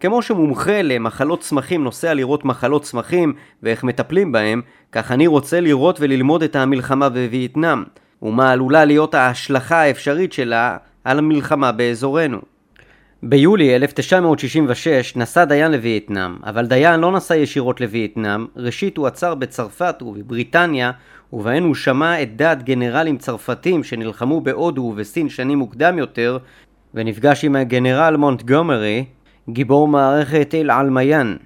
[0.00, 6.00] כמו שמומחה למחלות צמחים נוסע לראות מחלות צמחים ואיך מטפלים בהם, כך אני רוצה לראות
[6.00, 7.82] וללמוד את המלחמה בווייטנאם,
[8.22, 12.38] ומה עלולה להיות ההשלכה האפשרית שלה על המלחמה באזורנו.
[13.22, 20.02] ביולי 1966 נסע דיין לווייטנאם, אבל דיין לא נסע ישירות לווייטנאם, ראשית הוא עצר בצרפת
[20.02, 20.90] ובבריטניה,
[21.32, 26.38] ובהן הוא שמע את דעת גנרלים צרפתים שנלחמו בהודו ובסין שנים מוקדם יותר,
[26.94, 29.04] ונפגש עם הגנרל מונטגומרי,
[29.48, 31.36] גיבור מערכת אל עלמיין.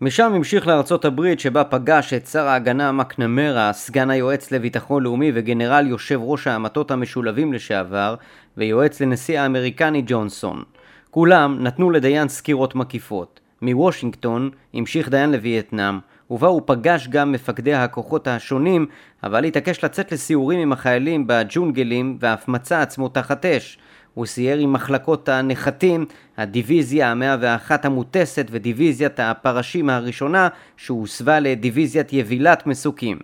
[0.00, 5.86] משם המשיך לארצות הברית שבה פגש את שר ההגנה מקנמרה, סגן היועץ לביטחון לאומי וגנרל
[5.86, 8.14] יושב ראש המטות המשולבים לשעבר,
[8.56, 10.62] ויועץ לנשיא האמריקני ג'ונסון.
[11.10, 13.40] כולם נתנו לדיין סקירות מקיפות.
[13.62, 15.98] מוושינגטון המשיך דיין לווייטנאם,
[16.30, 18.86] ובה הוא פגש גם מפקדי הכוחות השונים,
[19.22, 23.78] אבל התעקש לצאת לסיורים עם החיילים בג'ונגלים ואף מצא עצמו תחת אש.
[24.14, 32.66] הוא סייר עם מחלקות הנחתים, הדיוויזיה המאה ואחת המוטסת ודיוויזיית הפרשים הראשונה שהוסבה לדיוויזיית יבילת
[32.66, 33.18] מסוקים.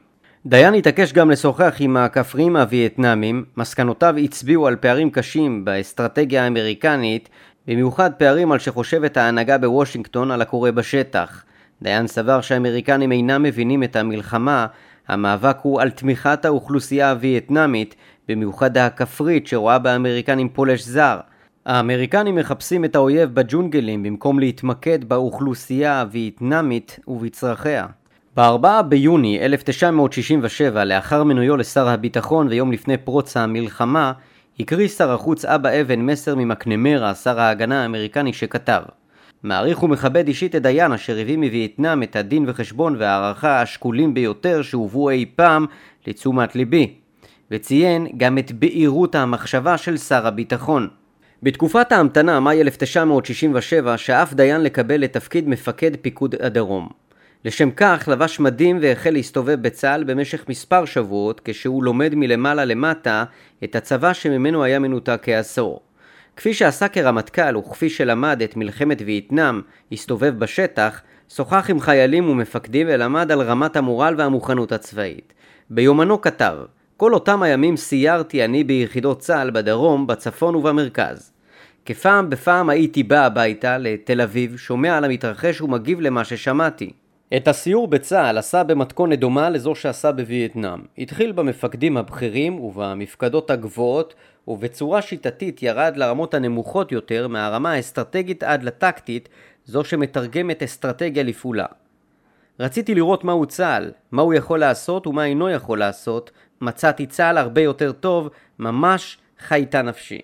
[0.47, 7.29] דיין התעקש גם לשוחח עם הכפריים הווייטנאמים, מסקנותיו הצביעו על פערים קשים באסטרטגיה האמריקנית,
[7.67, 11.45] במיוחד פערים על שחושבת ההנהגה בוושינגטון על הקורה בשטח.
[11.83, 14.67] דיין סבר שהאמריקנים אינם מבינים את המלחמה,
[15.09, 17.95] המאבק הוא על תמיכת האוכלוסייה הווייטנאמית
[18.29, 21.21] במיוחד הכפרית שרואה באמריקנים פולש זר.
[21.67, 27.87] האמריקנים מחפשים את האויב בג'ונגלים במקום להתמקד באוכלוסייה הווייטנאמית ובצרכיה.
[28.37, 34.13] ב-4 ביוני 1967, לאחר מינויו לשר הביטחון ויום לפני פרוץ המלחמה,
[34.61, 38.83] הקריא שר החוץ אבא אבן מסר ממקנמרה, שר ההגנה האמריקני, שכתב
[39.43, 45.11] מעריך ומכבד אישית את דיין אשר הביא מווייטנאם את הדין וחשבון והערכה השקולים ביותר שהובאו
[45.11, 45.67] אי פעם
[46.07, 46.95] לתשומת ליבי.
[47.51, 50.89] וציין גם את בהירות המחשבה של שר הביטחון.
[51.43, 56.89] בתקופת ההמתנה, מאי 1967, שאף דיין לקבל את תפקיד מפקד פיקוד הדרום.
[57.45, 63.25] לשם כך לבש מדים והחל להסתובב בצה"ל במשך מספר שבועות כשהוא לומד מלמעלה למטה
[63.65, 65.81] את הצבא שממנו היה מנותק כעשור.
[66.37, 69.61] כפי שעשה כרמטכ"ל וכפי שלמד את מלחמת וייטנאם,
[69.93, 75.33] הסתובב בשטח, שוחח עם חיילים ומפקדים ולמד על רמת המורל והמוכנות הצבאית.
[75.71, 76.57] ביומנו כתב
[76.99, 81.33] כל אותם הימים סיירתי אני ביחידות צה"ל בדרום, בצפון ובמרכז.
[81.85, 86.93] כפעם בפעם הייתי בא הביתה לתל אביב, שומע על המתרחש ומגיב למה ששמעתי.
[87.37, 90.81] את הסיור בצה"ל עשה במתכונת דומה לזו שעשה בווייטנאם.
[90.99, 94.15] התחיל במפקדים הבכירים ובמפקדות הגבוהות,
[94.49, 99.29] ובצורה שיטתית ירד לרמות הנמוכות יותר מהרמה האסטרטגית עד לטקטית,
[99.65, 101.67] זו שמתרגמת אסטרטגיה לפעולה.
[102.61, 106.31] רציתי לראות מהו צה"ל, מה הוא יכול לעשות ומה אינו יכול לעשות,
[106.61, 108.29] מצאתי צה"ל הרבה יותר טוב,
[108.59, 110.21] ממש חייתה נפשי.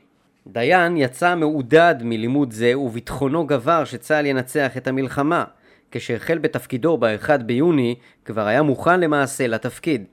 [0.47, 5.45] דיין יצא מעודד מלימוד זה וביטחונו גבר שצה"ל ינצח את המלחמה.
[5.91, 10.05] כשהחל בתפקידו ב-1 ביוני, כבר היה מוכן למעשה לתפקיד.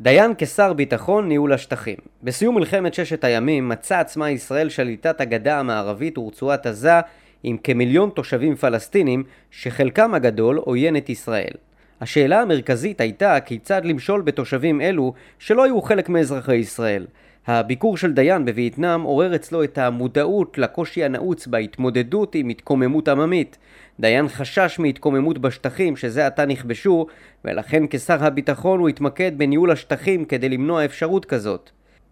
[0.00, 1.96] דיין כשר ביטחון ניהול השטחים.
[2.22, 7.00] בסיום מלחמת ששת הימים מצאה עצמה ישראל שליטת הגדה המערבית ורצועת עזה
[7.42, 11.54] עם כמיליון תושבים פלסטינים שחלקם הגדול עוין את ישראל.
[12.00, 17.06] השאלה המרכזית הייתה כיצד למשול בתושבים אלו שלא היו חלק מאזרחי ישראל.
[17.46, 23.58] הביקור של דיין בווייטנאם עורר אצלו את המודעות לקושי הנעוץ בהתמודדות עם התקוממות עממית.
[24.00, 27.06] דיין חשש מהתקוממות בשטחים שזה עתה נכבשו,
[27.44, 31.70] ולכן כשר הביטחון הוא התמקד בניהול השטחים כדי למנוע אפשרות כזאת.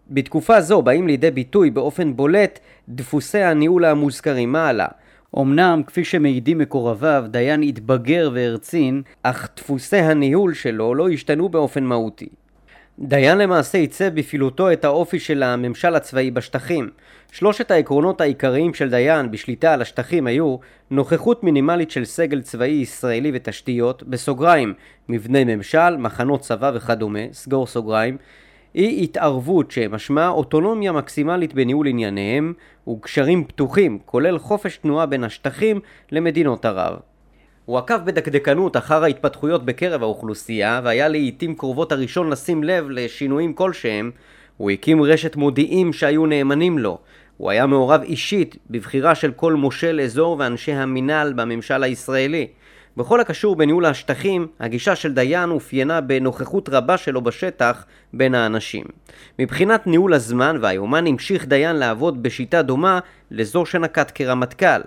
[0.09, 2.59] בתקופה זו באים לידי ביטוי באופן בולט
[2.89, 4.87] דפוסי הניהול המוזכרים מעלה.
[5.39, 12.29] אמנם, כפי שמעידים מקורביו, דיין התבגר והרצין, אך דפוסי הניהול שלו לא השתנו באופן מהותי.
[12.99, 16.89] דיין למעשה עיצב בפעילותו את האופי של הממשל הצבאי בשטחים.
[17.31, 20.57] שלושת העקרונות העיקריים של דיין בשליטה על השטחים היו
[20.91, 24.73] נוכחות מינימלית של סגל צבאי ישראלי ותשתיות, בסוגריים
[25.09, 28.17] מבני ממשל, מחנות צבא וכדומה, סגור סוגריים,
[28.75, 32.53] אי התערבות שמשמעה אוטונומיה מקסימלית בניהול ענייניהם
[32.89, 35.79] וקשרים פתוחים, כולל חופש תנועה בין השטחים
[36.11, 36.99] למדינות ערב.
[37.65, 44.11] הוא עקב בדקדקנות אחר ההתפתחויות בקרב האוכלוסייה והיה לעיתים קרובות הראשון לשים לב לשינויים כלשהם.
[44.57, 46.97] הוא הקים רשת מודיעים שהיו נאמנים לו.
[47.37, 52.47] הוא היה מעורב אישית בבחירה של כל מושל אזור ואנשי המינהל בממשל הישראלי.
[52.97, 58.85] בכל הקשור בניהול השטחים, הגישה של דיין אופיינה בנוכחות רבה שלו בשטח בין האנשים.
[59.39, 62.99] מבחינת ניהול הזמן והיומן המשיך דיין לעבוד בשיטה דומה
[63.31, 64.81] לזו שנקט כרמטכ"ל.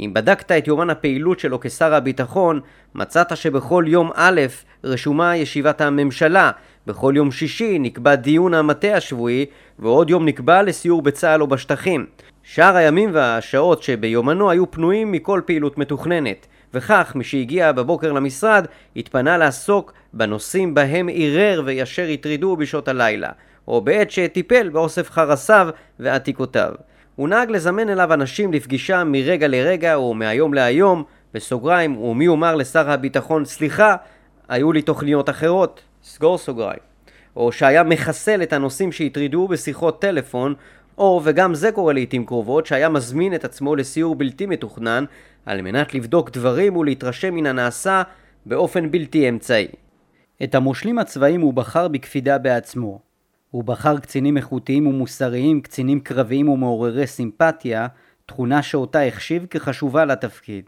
[0.00, 2.60] אם בדקת את יומן הפעילות שלו כשר הביטחון,
[2.94, 4.40] מצאת שבכל יום א'
[4.84, 6.50] רשומה ישיבת הממשלה,
[6.86, 9.46] בכל יום שישי נקבע דיון המטה השבועי,
[9.78, 12.06] ועוד יום נקבע לסיור בצה"ל או בשטחים.
[12.42, 18.66] שאר הימים והשעות שביומנו היו פנויים מכל פעילות מתוכננת, וכך משהגיע בבוקר למשרד,
[18.96, 23.30] התפנה לעסוק בנושאים בהם ערער וישר הטרידו בשעות הלילה,
[23.68, 25.68] או בעת שטיפל באוסף חרסיו
[26.00, 26.72] ועתיקותיו.
[27.16, 31.04] הוא נהג לזמן אליו אנשים לפגישה מרגע לרגע או מהיום להיום,
[31.34, 33.96] בסוגריים, ומי יאמר לשר הביטחון סליחה,
[34.48, 36.90] היו לי תוכניות אחרות, סגור סוגריים.
[37.36, 40.54] או שהיה מחסל את הנושאים שהטרידו בשיחות טלפון,
[41.00, 45.04] או, וגם זה קורה לעיתים קרובות, שהיה מזמין את עצמו לסיור בלתי מתוכנן
[45.46, 48.02] על מנת לבדוק דברים ולהתרשם מן הנעשה
[48.46, 49.68] באופן בלתי אמצעי.
[50.42, 53.00] את המושלים הצבאיים הוא בחר בקפידה בעצמו.
[53.50, 57.86] הוא בחר קצינים איכותיים ומוסריים, קצינים קרביים ומעוררי סימפתיה,
[58.26, 60.64] תכונה שאותה החשיב כחשובה לתפקיד.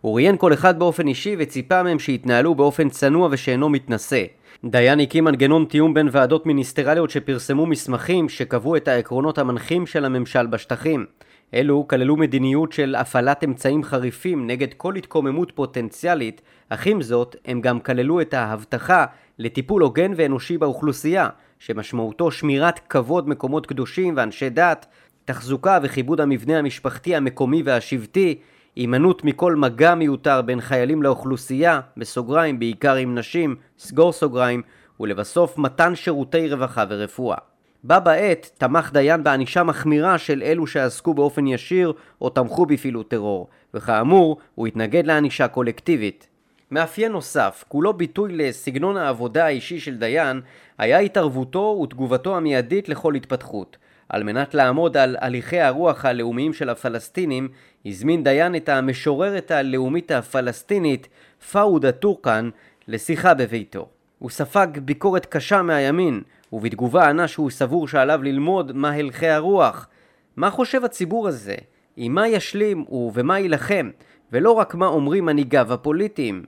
[0.00, 4.24] הוא ראיין כל אחד באופן אישי וציפה מהם שיתנהלו באופן צנוע ושאינו מתנשא.
[4.64, 10.46] דיין הקים מנגנון תיאום בין ועדות מיניסטריאליות שפרסמו מסמכים שקבעו את העקרונות המנחים של הממשל
[10.46, 11.06] בשטחים.
[11.54, 17.60] אלו כללו מדיניות של הפעלת אמצעים חריפים נגד כל התקוממות פוטנציאלית, אך עם זאת הם
[17.60, 19.04] גם כללו את ההבטחה
[19.38, 24.86] לטיפול הוגן ואנושי באוכלוסייה, שמשמעותו שמירת כבוד מקומות קדושים ואנשי דת,
[25.24, 28.38] תחזוקה וכיבוד המבנה המשפחתי המקומי והשבטי,
[28.76, 34.62] הימנעות מכל מגע מיותר בין חיילים לאוכלוסייה, בסוגריים בעיקר עם נשים, סגור סוגריים,
[35.00, 37.36] ולבסוף מתן שירותי רווחה ורפואה.
[37.84, 43.48] בה בעת תמך דיין בענישה מחמירה של אלו שעסקו באופן ישיר או תמכו בפעילות טרור,
[43.74, 46.28] וכאמור, הוא התנגד לענישה קולקטיבית.
[46.70, 50.40] מאפיין נוסף, כולו ביטוי לסגנון העבודה האישי של דיין,
[50.78, 53.76] היה התערבותו ותגובתו המיידית לכל התפתחות.
[54.08, 57.48] על מנת לעמוד על הליכי הרוח הלאומיים של הפלסטינים,
[57.86, 61.08] הזמין דיין את המשוררת הלאומית הפלסטינית,
[61.52, 62.50] פאודה טורקן,
[62.88, 63.88] לשיחה בביתו.
[64.18, 66.22] הוא ספג ביקורת קשה מהימין,
[66.52, 69.88] ובתגובה ענה שהוא סבור שעליו ללמוד מה הלכי הרוח.
[70.36, 71.54] מה חושב הציבור הזה?
[71.96, 73.90] עם מה ישלים ובמה יילחם?
[74.32, 76.44] ולא רק מה אומרים מנהיגיו הפוליטיים.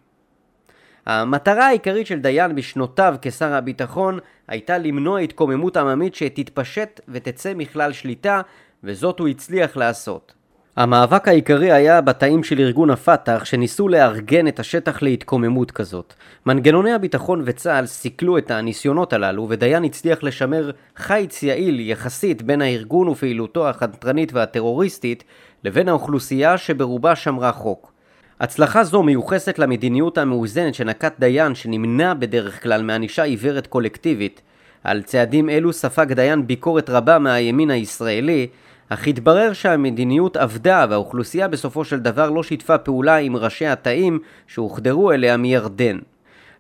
[1.07, 4.19] המטרה העיקרית של דיין בשנותיו כשר הביטחון
[4.49, 8.41] הייתה למנוע התקוממות עממית שתתפשט ותצא מכלל שליטה,
[8.85, 10.35] וזאת הוא הצליח לעשות.
[10.77, 16.15] המאבק העיקרי היה בתאים של ארגון הפת"ח שניסו לארגן את השטח להתקוממות כזאת.
[16.47, 23.09] מנגנוני הביטחון וצה"ל סיכלו את הניסיונות הללו ודיין הצליח לשמר חיץ יעיל יחסית בין הארגון
[23.09, 25.25] ופעילותו החתרנית והטרוריסטית
[25.65, 27.93] לבין האוכלוסייה שברובה שמרה חוק.
[28.41, 34.43] הצלחה זו מיוחסת למדיניות המאוזנת שנקט דיין שנמנע בדרך כלל מענישה עיוורת קולקטיבית.
[34.85, 38.47] על צעדים אלו ספג דיין ביקורת רבה מהימין הישראלי
[38.95, 45.13] אך התברר שהמדיניות עבדה והאוכלוסייה בסופו של דבר לא שיתפה פעולה עם ראשי התאים שהוחדרו
[45.13, 45.99] אליה מירדן.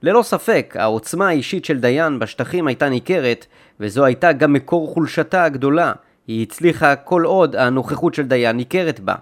[0.03, 3.47] ללא ספק, העוצמה האישית של דיין בשטחים הייתה ניכרת,
[3.81, 5.93] וזו הייתה גם מקור חולשתה הגדולה.
[6.27, 9.15] היא הצליחה כל עוד הנוכחות של דיין ניכרת בה.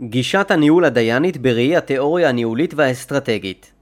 [0.00, 3.72] גישת הניהול הדיינית בראי התיאוריה הניהולית והאסטרטגית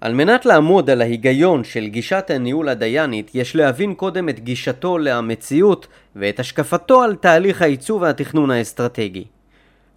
[0.00, 5.86] על מנת לעמוד על ההיגיון של גישת הניהול הדיינית, יש להבין קודם את גישתו למציאות
[6.18, 9.24] ואת השקפתו על תהליך העיצוב והתכנון האסטרטגי.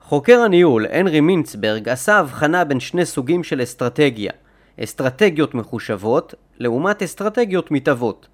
[0.01, 4.32] חוקר הניהול, הנרי מינצברג, עשה הבחנה בין שני סוגים של אסטרטגיה,
[4.84, 8.28] אסטרטגיות מחושבות לעומת אסטרטגיות מתהוות.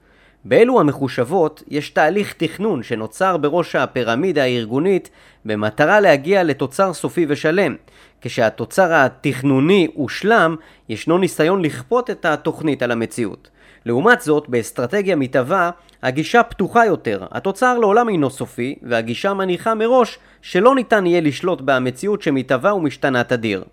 [0.45, 5.09] באלו המחושבות יש תהליך תכנון שנוצר בראש הפירמידה הארגונית
[5.45, 7.75] במטרה להגיע לתוצר סופי ושלם.
[8.21, 10.55] כשהתוצר התכנוני הושלם,
[10.89, 13.49] ישנו ניסיון לכפות את התוכנית על המציאות.
[13.87, 15.71] לעומת זאת, באסטרטגיה מתהווה,
[16.03, 17.25] הגישה פתוחה יותר.
[17.31, 23.63] התוצר לעולם אינו סופי, והגישה מניחה מראש שלא ניתן יהיה לשלוט במציאות שמתהווה ומשתנה תדיר.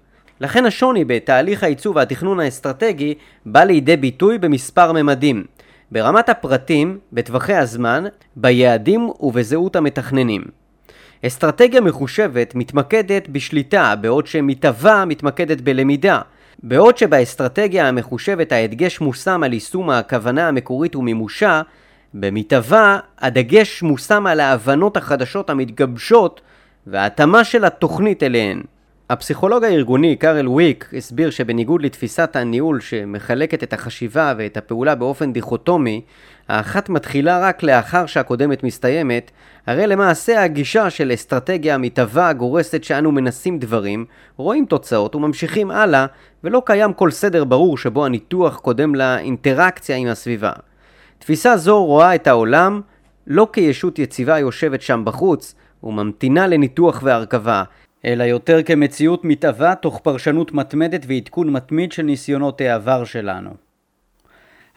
[0.41, 3.15] לכן השוני בתהליך העיצוב והתכנון האסטרטגי
[3.47, 5.45] בא לידי ביטוי במספר ממדים.
[5.93, 8.05] ברמת הפרטים, בטווחי הזמן,
[8.37, 10.45] ביעדים ובזהות המתכננים.
[11.27, 16.21] אסטרטגיה מחושבת מתמקדת בשליטה, בעוד שמתהווה מתמקדת בלמידה.
[16.67, 21.63] בעוד שבאסטרטגיה המחושבת ההדגש מושם על יישום הכוונה המקורית ומימושה,
[22.15, 26.41] במתהווה הדגש מושם על ההבנות החדשות המתגבשות
[26.87, 28.63] וההתאמה של התוכנית אליהן.
[29.11, 36.01] הפסיכולוג הארגוני קארל וויק הסביר שבניגוד לתפיסת הניהול שמחלקת את החשיבה ואת הפעולה באופן דיכוטומי,
[36.49, 39.31] האחת מתחילה רק לאחר שהקודמת מסתיימת,
[39.67, 44.05] הרי למעשה הגישה של אסטרטגיה המתהווה גורסת שאנו מנסים דברים,
[44.37, 46.07] רואים תוצאות וממשיכים הלאה,
[46.45, 50.53] ולא קיים כל סדר ברור שבו הניתוח קודם לאינטראקציה עם הסביבה.
[51.19, 52.81] תפיסה זו רואה את העולם
[53.27, 57.63] לא כישות יציבה יושבת שם בחוץ וממתינה לניתוח והרכבה,
[58.05, 63.64] אלא יותר כמציאות מתהווה תוך פרשנות מתמדת ועדכון מתמיד של ניסיונות העבר שלנו.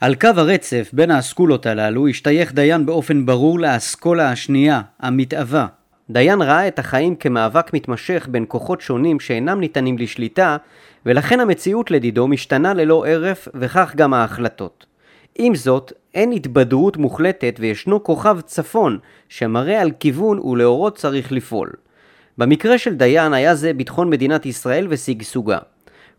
[0.00, 5.66] על קו הרצף בין האסכולות הללו השתייך דיין באופן ברור לאסכולה השנייה, המתהווה.
[6.10, 10.56] דיין ראה את החיים כמאבק מתמשך בין כוחות שונים שאינם ניתנים לשליטה,
[11.06, 14.86] ולכן המציאות לדידו משתנה ללא הרף, וכך גם ההחלטות.
[15.38, 21.70] עם זאת, אין התבדרות מוחלטת וישנו כוכב צפון שמראה על כיוון ולאורות צריך לפעול.
[22.38, 25.58] במקרה של דיין היה זה ביטחון מדינת ישראל ושגשוגה.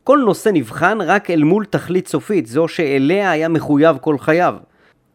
[0.04, 4.56] כל נושא נבחן רק אל מול תכלית סופית, זו שאליה היה מחויב כל חייו.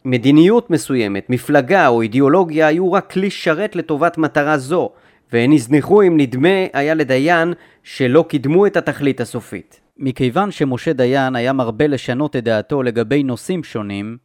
[0.04, 4.90] מדיניות מסוימת, מפלגה או אידיאולוגיה היו רק כלי שרת לטובת מטרה זו,
[5.32, 9.80] והן נזנחו אם נדמה היה לדיין שלא קידמו את התכלית הסופית.
[9.98, 14.16] מכיוון שמשה דיין היה מרבה לשנות את דעתו לגבי נושאים שונים,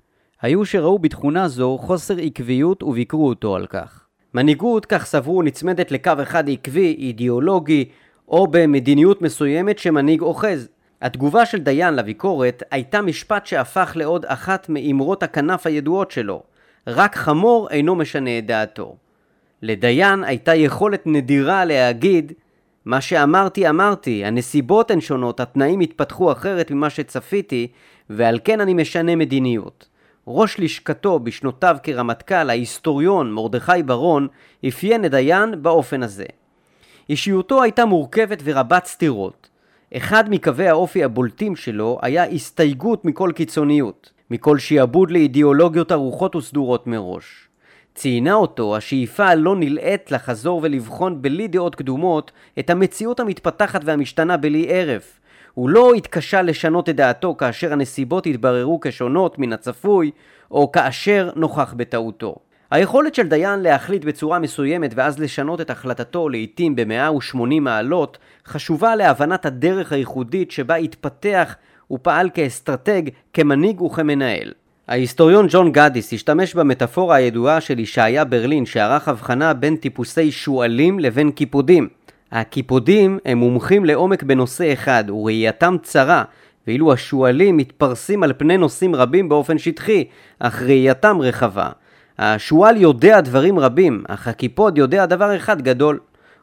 [0.41, 4.05] היו שראו בתכונה זו חוסר עקביות וביקרו אותו על כך.
[4.33, 7.85] מנהיגות, כך סברו, נצמדת לקו אחד עקבי, אידיאולוגי,
[8.29, 10.69] או במדיניות מסוימת שמנהיג אוחז.
[11.01, 16.43] התגובה של דיין לביקורת הייתה משפט שהפך לעוד אחת מאמרות הכנף הידועות שלו:
[16.87, 18.95] רק חמור אינו משנה את דעתו.
[19.61, 22.33] לדיין הייתה יכולת נדירה להגיד
[22.85, 27.67] מה שאמרתי אמרתי, הנסיבות הן שונות, התנאים התפתחו אחרת ממה שצפיתי,
[28.09, 29.87] ועל כן אני משנה מדיניות.
[30.27, 34.27] ראש לשכתו בשנותיו כרמטכ"ל, ההיסטוריון מרדכי ברון,
[34.67, 36.25] אפיין את דיין באופן הזה.
[37.09, 39.49] אישיותו הייתה מורכבת ורבת סתירות.
[39.97, 47.47] אחד מקווי האופי הבולטים שלו היה הסתייגות מכל קיצוניות, מכל שיעבוד לאידיאולוגיות ארוכות וסדורות מראש.
[47.95, 54.65] ציינה אותו השאיפה הלא נלאית לחזור ולבחון בלי דעות קדומות את המציאות המתפתחת והמשתנה בלי
[54.69, 55.19] ערף.
[55.53, 60.11] הוא לא התקשה לשנות את דעתו כאשר הנסיבות התבררו כשונות מן הצפוי,
[60.51, 62.35] או כאשר נוכח בטעותו.
[62.71, 68.17] היכולת של דיין להחליט בצורה מסוימת ואז לשנות את החלטתו לעתים ב-180 מעלות
[68.47, 71.55] חשובה להבנת הדרך הייחודית שבה התפתח
[71.91, 73.01] ופעל כאסטרטג,
[73.33, 74.51] כמנהיג וכמנהל.
[74.87, 81.31] ההיסטוריון ג'ון גדיס השתמש במטאפורה הידועה של ישעיה ברלין שערך הבחנה בין טיפוסי שועלים לבין
[81.31, 81.87] קיפודים.
[82.31, 86.23] הקיפודים הם מומחים לעומק בנושא אחד וראייתם צרה
[86.67, 90.05] ואילו השועלים מתפרסים על פני נושאים רבים באופן שטחי,
[90.39, 91.69] אך ראייתם רחבה.
[92.21, 95.99] השועל יודע דברים רבים, אך הקיפוד יודע דבר אחד גדול.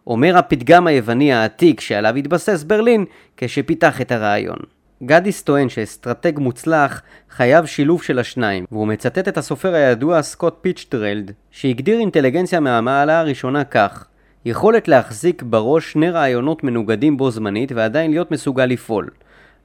[0.06, 3.04] אומר הפתגם היווני העתיק שעליו התבסס ברלין
[3.36, 4.58] כשפיתח את הרעיון.
[5.02, 11.30] גדיס טוען שאסטרטג מוצלח חייב שילוב של השניים, והוא מצטט את הסופר הידוע סקוט פיצ'טרלד,
[11.50, 14.06] שהגדיר אינטליגנציה מהמעלה הראשונה כך
[14.44, 19.08] יכולת להחזיק בראש שני רעיונות מנוגדים בו זמנית ועדיין להיות מסוגל לפעול.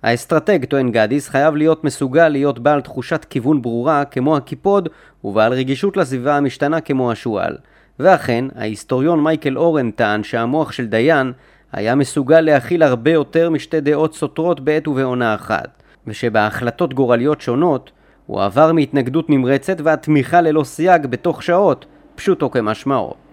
[0.04, 4.90] האסטרטג, טוען גדיס, חייב להיות מסוגל להיות בעל תחושת כיוון ברורה כמו הקיפוד
[5.24, 7.58] ובעל רגישות לסביבה המשתנה כמו השועל.
[8.00, 11.32] ואכן, ההיסטוריון מייקל אורן טען שהמוח של דיין
[11.72, 17.92] היה מסוגל להכיל הרבה יותר משתי דעות סותרות בעת ובעונה אחת, ושבהחלטות גורליות שונות
[18.26, 21.86] הוא עבר מהתנגדות נמרצת ועד תמיכה ללא סייג בתוך שעות,
[22.16, 23.31] פשוטו כמשמעו.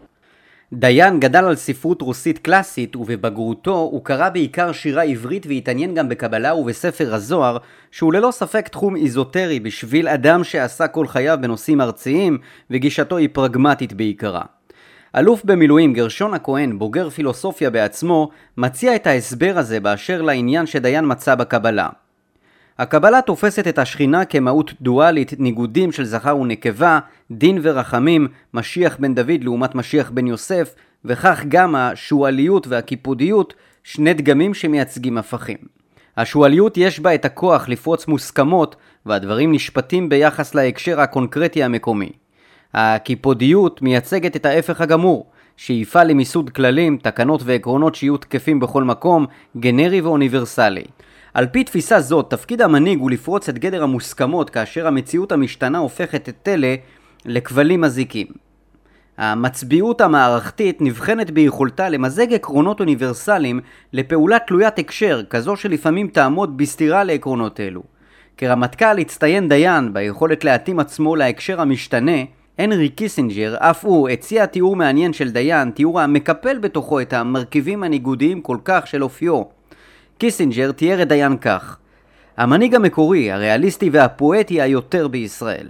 [0.72, 6.54] דיין גדל על ספרות רוסית קלאסית ובבגרותו הוא קרא בעיקר שירה עברית והתעניין גם בקבלה
[6.54, 7.56] ובספר הזוהר
[7.90, 12.38] שהוא ללא ספק תחום איזוטרי בשביל אדם שעשה כל חייו בנושאים ארציים
[12.70, 14.42] וגישתו היא פרגמטית בעיקרה.
[15.16, 21.34] אלוף במילואים גרשון הכהן, בוגר פילוסופיה בעצמו, מציע את ההסבר הזה באשר לעניין שדיין מצא
[21.34, 21.88] בקבלה.
[22.78, 26.98] הקבלה תופסת את השכינה כמהות דואלית, ניגודים של זכר ונקבה,
[27.30, 30.74] דין ורחמים, משיח בן דוד לעומת משיח בן יוסף,
[31.04, 33.54] וכך גם השועליות והקיפודיות,
[33.84, 35.56] שני דגמים שמייצגים הפכים.
[36.16, 38.76] השועליות יש בה את הכוח לפרוץ מוסכמות,
[39.06, 42.10] והדברים נשפטים ביחס להקשר הקונקרטי המקומי.
[42.74, 45.26] הקיפודיות מייצגת את ההפך הגמור,
[45.56, 49.26] שאיפה למיסוד כללים, תקנות ועקרונות שיהיו תקפים בכל מקום,
[49.56, 50.84] גנרי ואוניברסלי.
[51.38, 56.28] על פי תפיסה זאת, תפקיד המנהיג הוא לפרוץ את גדר המוסכמות כאשר המציאות המשתנה הופכת
[56.28, 56.74] את אלה
[57.24, 58.26] לכבלים מזיקים.
[59.18, 63.60] המצביאות המערכתית נבחנת ביכולתה למזג עקרונות אוניברסליים
[63.92, 67.82] לפעולה תלוית הקשר, כזו שלפעמים תעמוד בסתירה לעקרונות אלו.
[68.36, 72.18] כרמטכ"ל הצטיין דיין ביכולת להתאים עצמו להקשר המשתנה
[72.58, 78.40] הנרי קיסינג'ר אף הוא הציע תיאור מעניין של דיין, תיאור המקפל בתוכו את המרכיבים הניגודיים
[78.40, 79.57] כל כך של אופיו.
[80.18, 81.78] קיסינג'ר תיאר את דיין כך
[82.36, 85.68] המנהיג המקורי, הריאליסטי והפואטי היותר בישראל.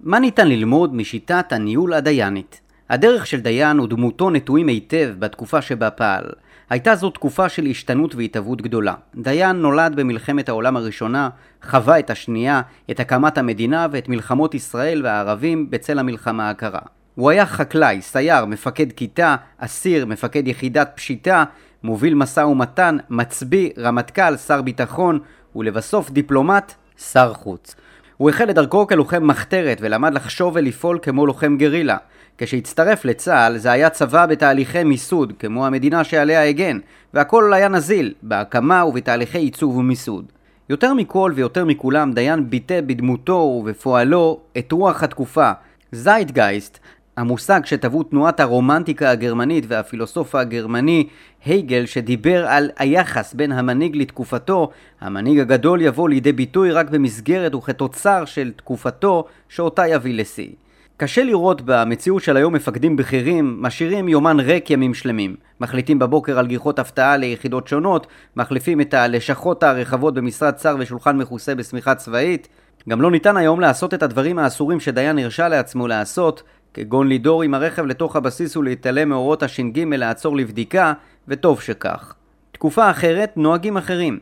[0.00, 2.60] מה ניתן ללמוד משיטת הניהול הדיינית?
[2.90, 6.24] הדרך של דיין ודמותו נטועים היטב בתקופה שבה פעל.
[6.70, 8.94] הייתה זו תקופה של השתנות והתהוות גדולה.
[9.14, 11.28] דיין נולד במלחמת העולם הראשונה,
[11.62, 12.60] חווה את השנייה,
[12.90, 16.80] את הקמת המדינה ואת מלחמות ישראל והערבים בצל המלחמה הקרה.
[17.14, 21.44] הוא היה חקלאי, סייר, מפקד כיתה, אסיר, מפקד יחידת פשיטה,
[21.82, 25.18] מוביל משא ומתן, מצביא, רמטכ"ל, שר ביטחון,
[25.56, 26.72] ולבסוף דיפלומט,
[27.12, 27.74] שר חוץ.
[28.16, 31.96] הוא החל את דרכו כלוחם מחתרת ולמד לחשוב ולפעול כמו לוחם גרילה.
[32.38, 36.78] כשהצטרף לצה"ל זה היה צבא בתהליכי מיסוד, כמו המדינה שעליה הגן,
[37.14, 40.24] והכל היה נזיל, בהקמה ובתהליכי עיצוב ומיסוד.
[40.70, 45.52] יותר מכל ויותר מכולם, דיין ביטא בדמותו ובפועלו את רוח התקופה.
[45.92, 46.78] זיידגייסט,
[47.18, 51.06] המושג שטבעו תנועת הרומנטיקה הגרמנית והפילוסוף הגרמני
[51.44, 58.24] הייגל שדיבר על היחס בין המנהיג לתקופתו, המנהיג הגדול יבוא לידי ביטוי רק במסגרת וכתוצר
[58.24, 60.48] של תקופתו שאותה יביא לשיא.
[60.96, 65.36] קשה לראות במציאות של היום מפקדים בכירים משאירים יומן ריק ימים שלמים.
[65.60, 68.06] מחליטים בבוקר על גיחות הפתעה ליחידות שונות,
[68.36, 72.48] מחליפים את הלשכות הרחבות במשרד שר ושולחן מכוסה בשמיכה צבאית.
[72.88, 76.42] גם לא ניתן היום לעשות את הדברים האסורים שדיין הרשה לעצמו לעשות,
[76.78, 80.92] כגון לידור עם הרכב לתוך הבסיס ולהתעלם מאורות הש"ג לעצור לבדיקה,
[81.28, 82.14] וטוב שכך.
[82.52, 84.18] תקופה אחרת, נוהגים אחרים.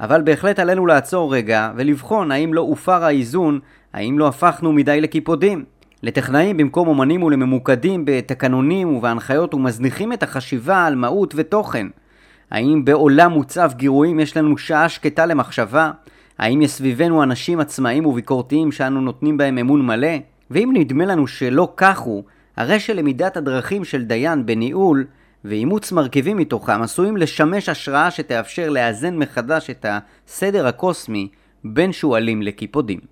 [0.00, 3.60] אבל בהחלט עלינו לעצור רגע ולבחון האם לא הופר האיזון,
[3.92, 5.64] האם לא הפכנו מדי לקיפודים.
[6.02, 11.86] לטכנאים במקום אומנים ולממוקדים בתקנונים ובהנחיות ומזניחים את החשיבה על מהות ותוכן.
[12.50, 15.90] האם בעולם מוצב גירויים יש לנו שעה שקטה למחשבה?
[16.38, 20.31] האם יש סביבנו אנשים עצמאיים וביקורתיים שאנו נותנים בהם אמון מלא?
[20.52, 22.24] ואם נדמה לנו שלא כך הוא,
[22.56, 25.06] הרי שלמידת הדרכים של דיין בניהול
[25.44, 31.28] ואימוץ מרכיבים מתוכם עשויים לשמש השראה שתאפשר לאזן מחדש את הסדר הקוסמי
[31.64, 33.11] בין שועלים לקיפודים.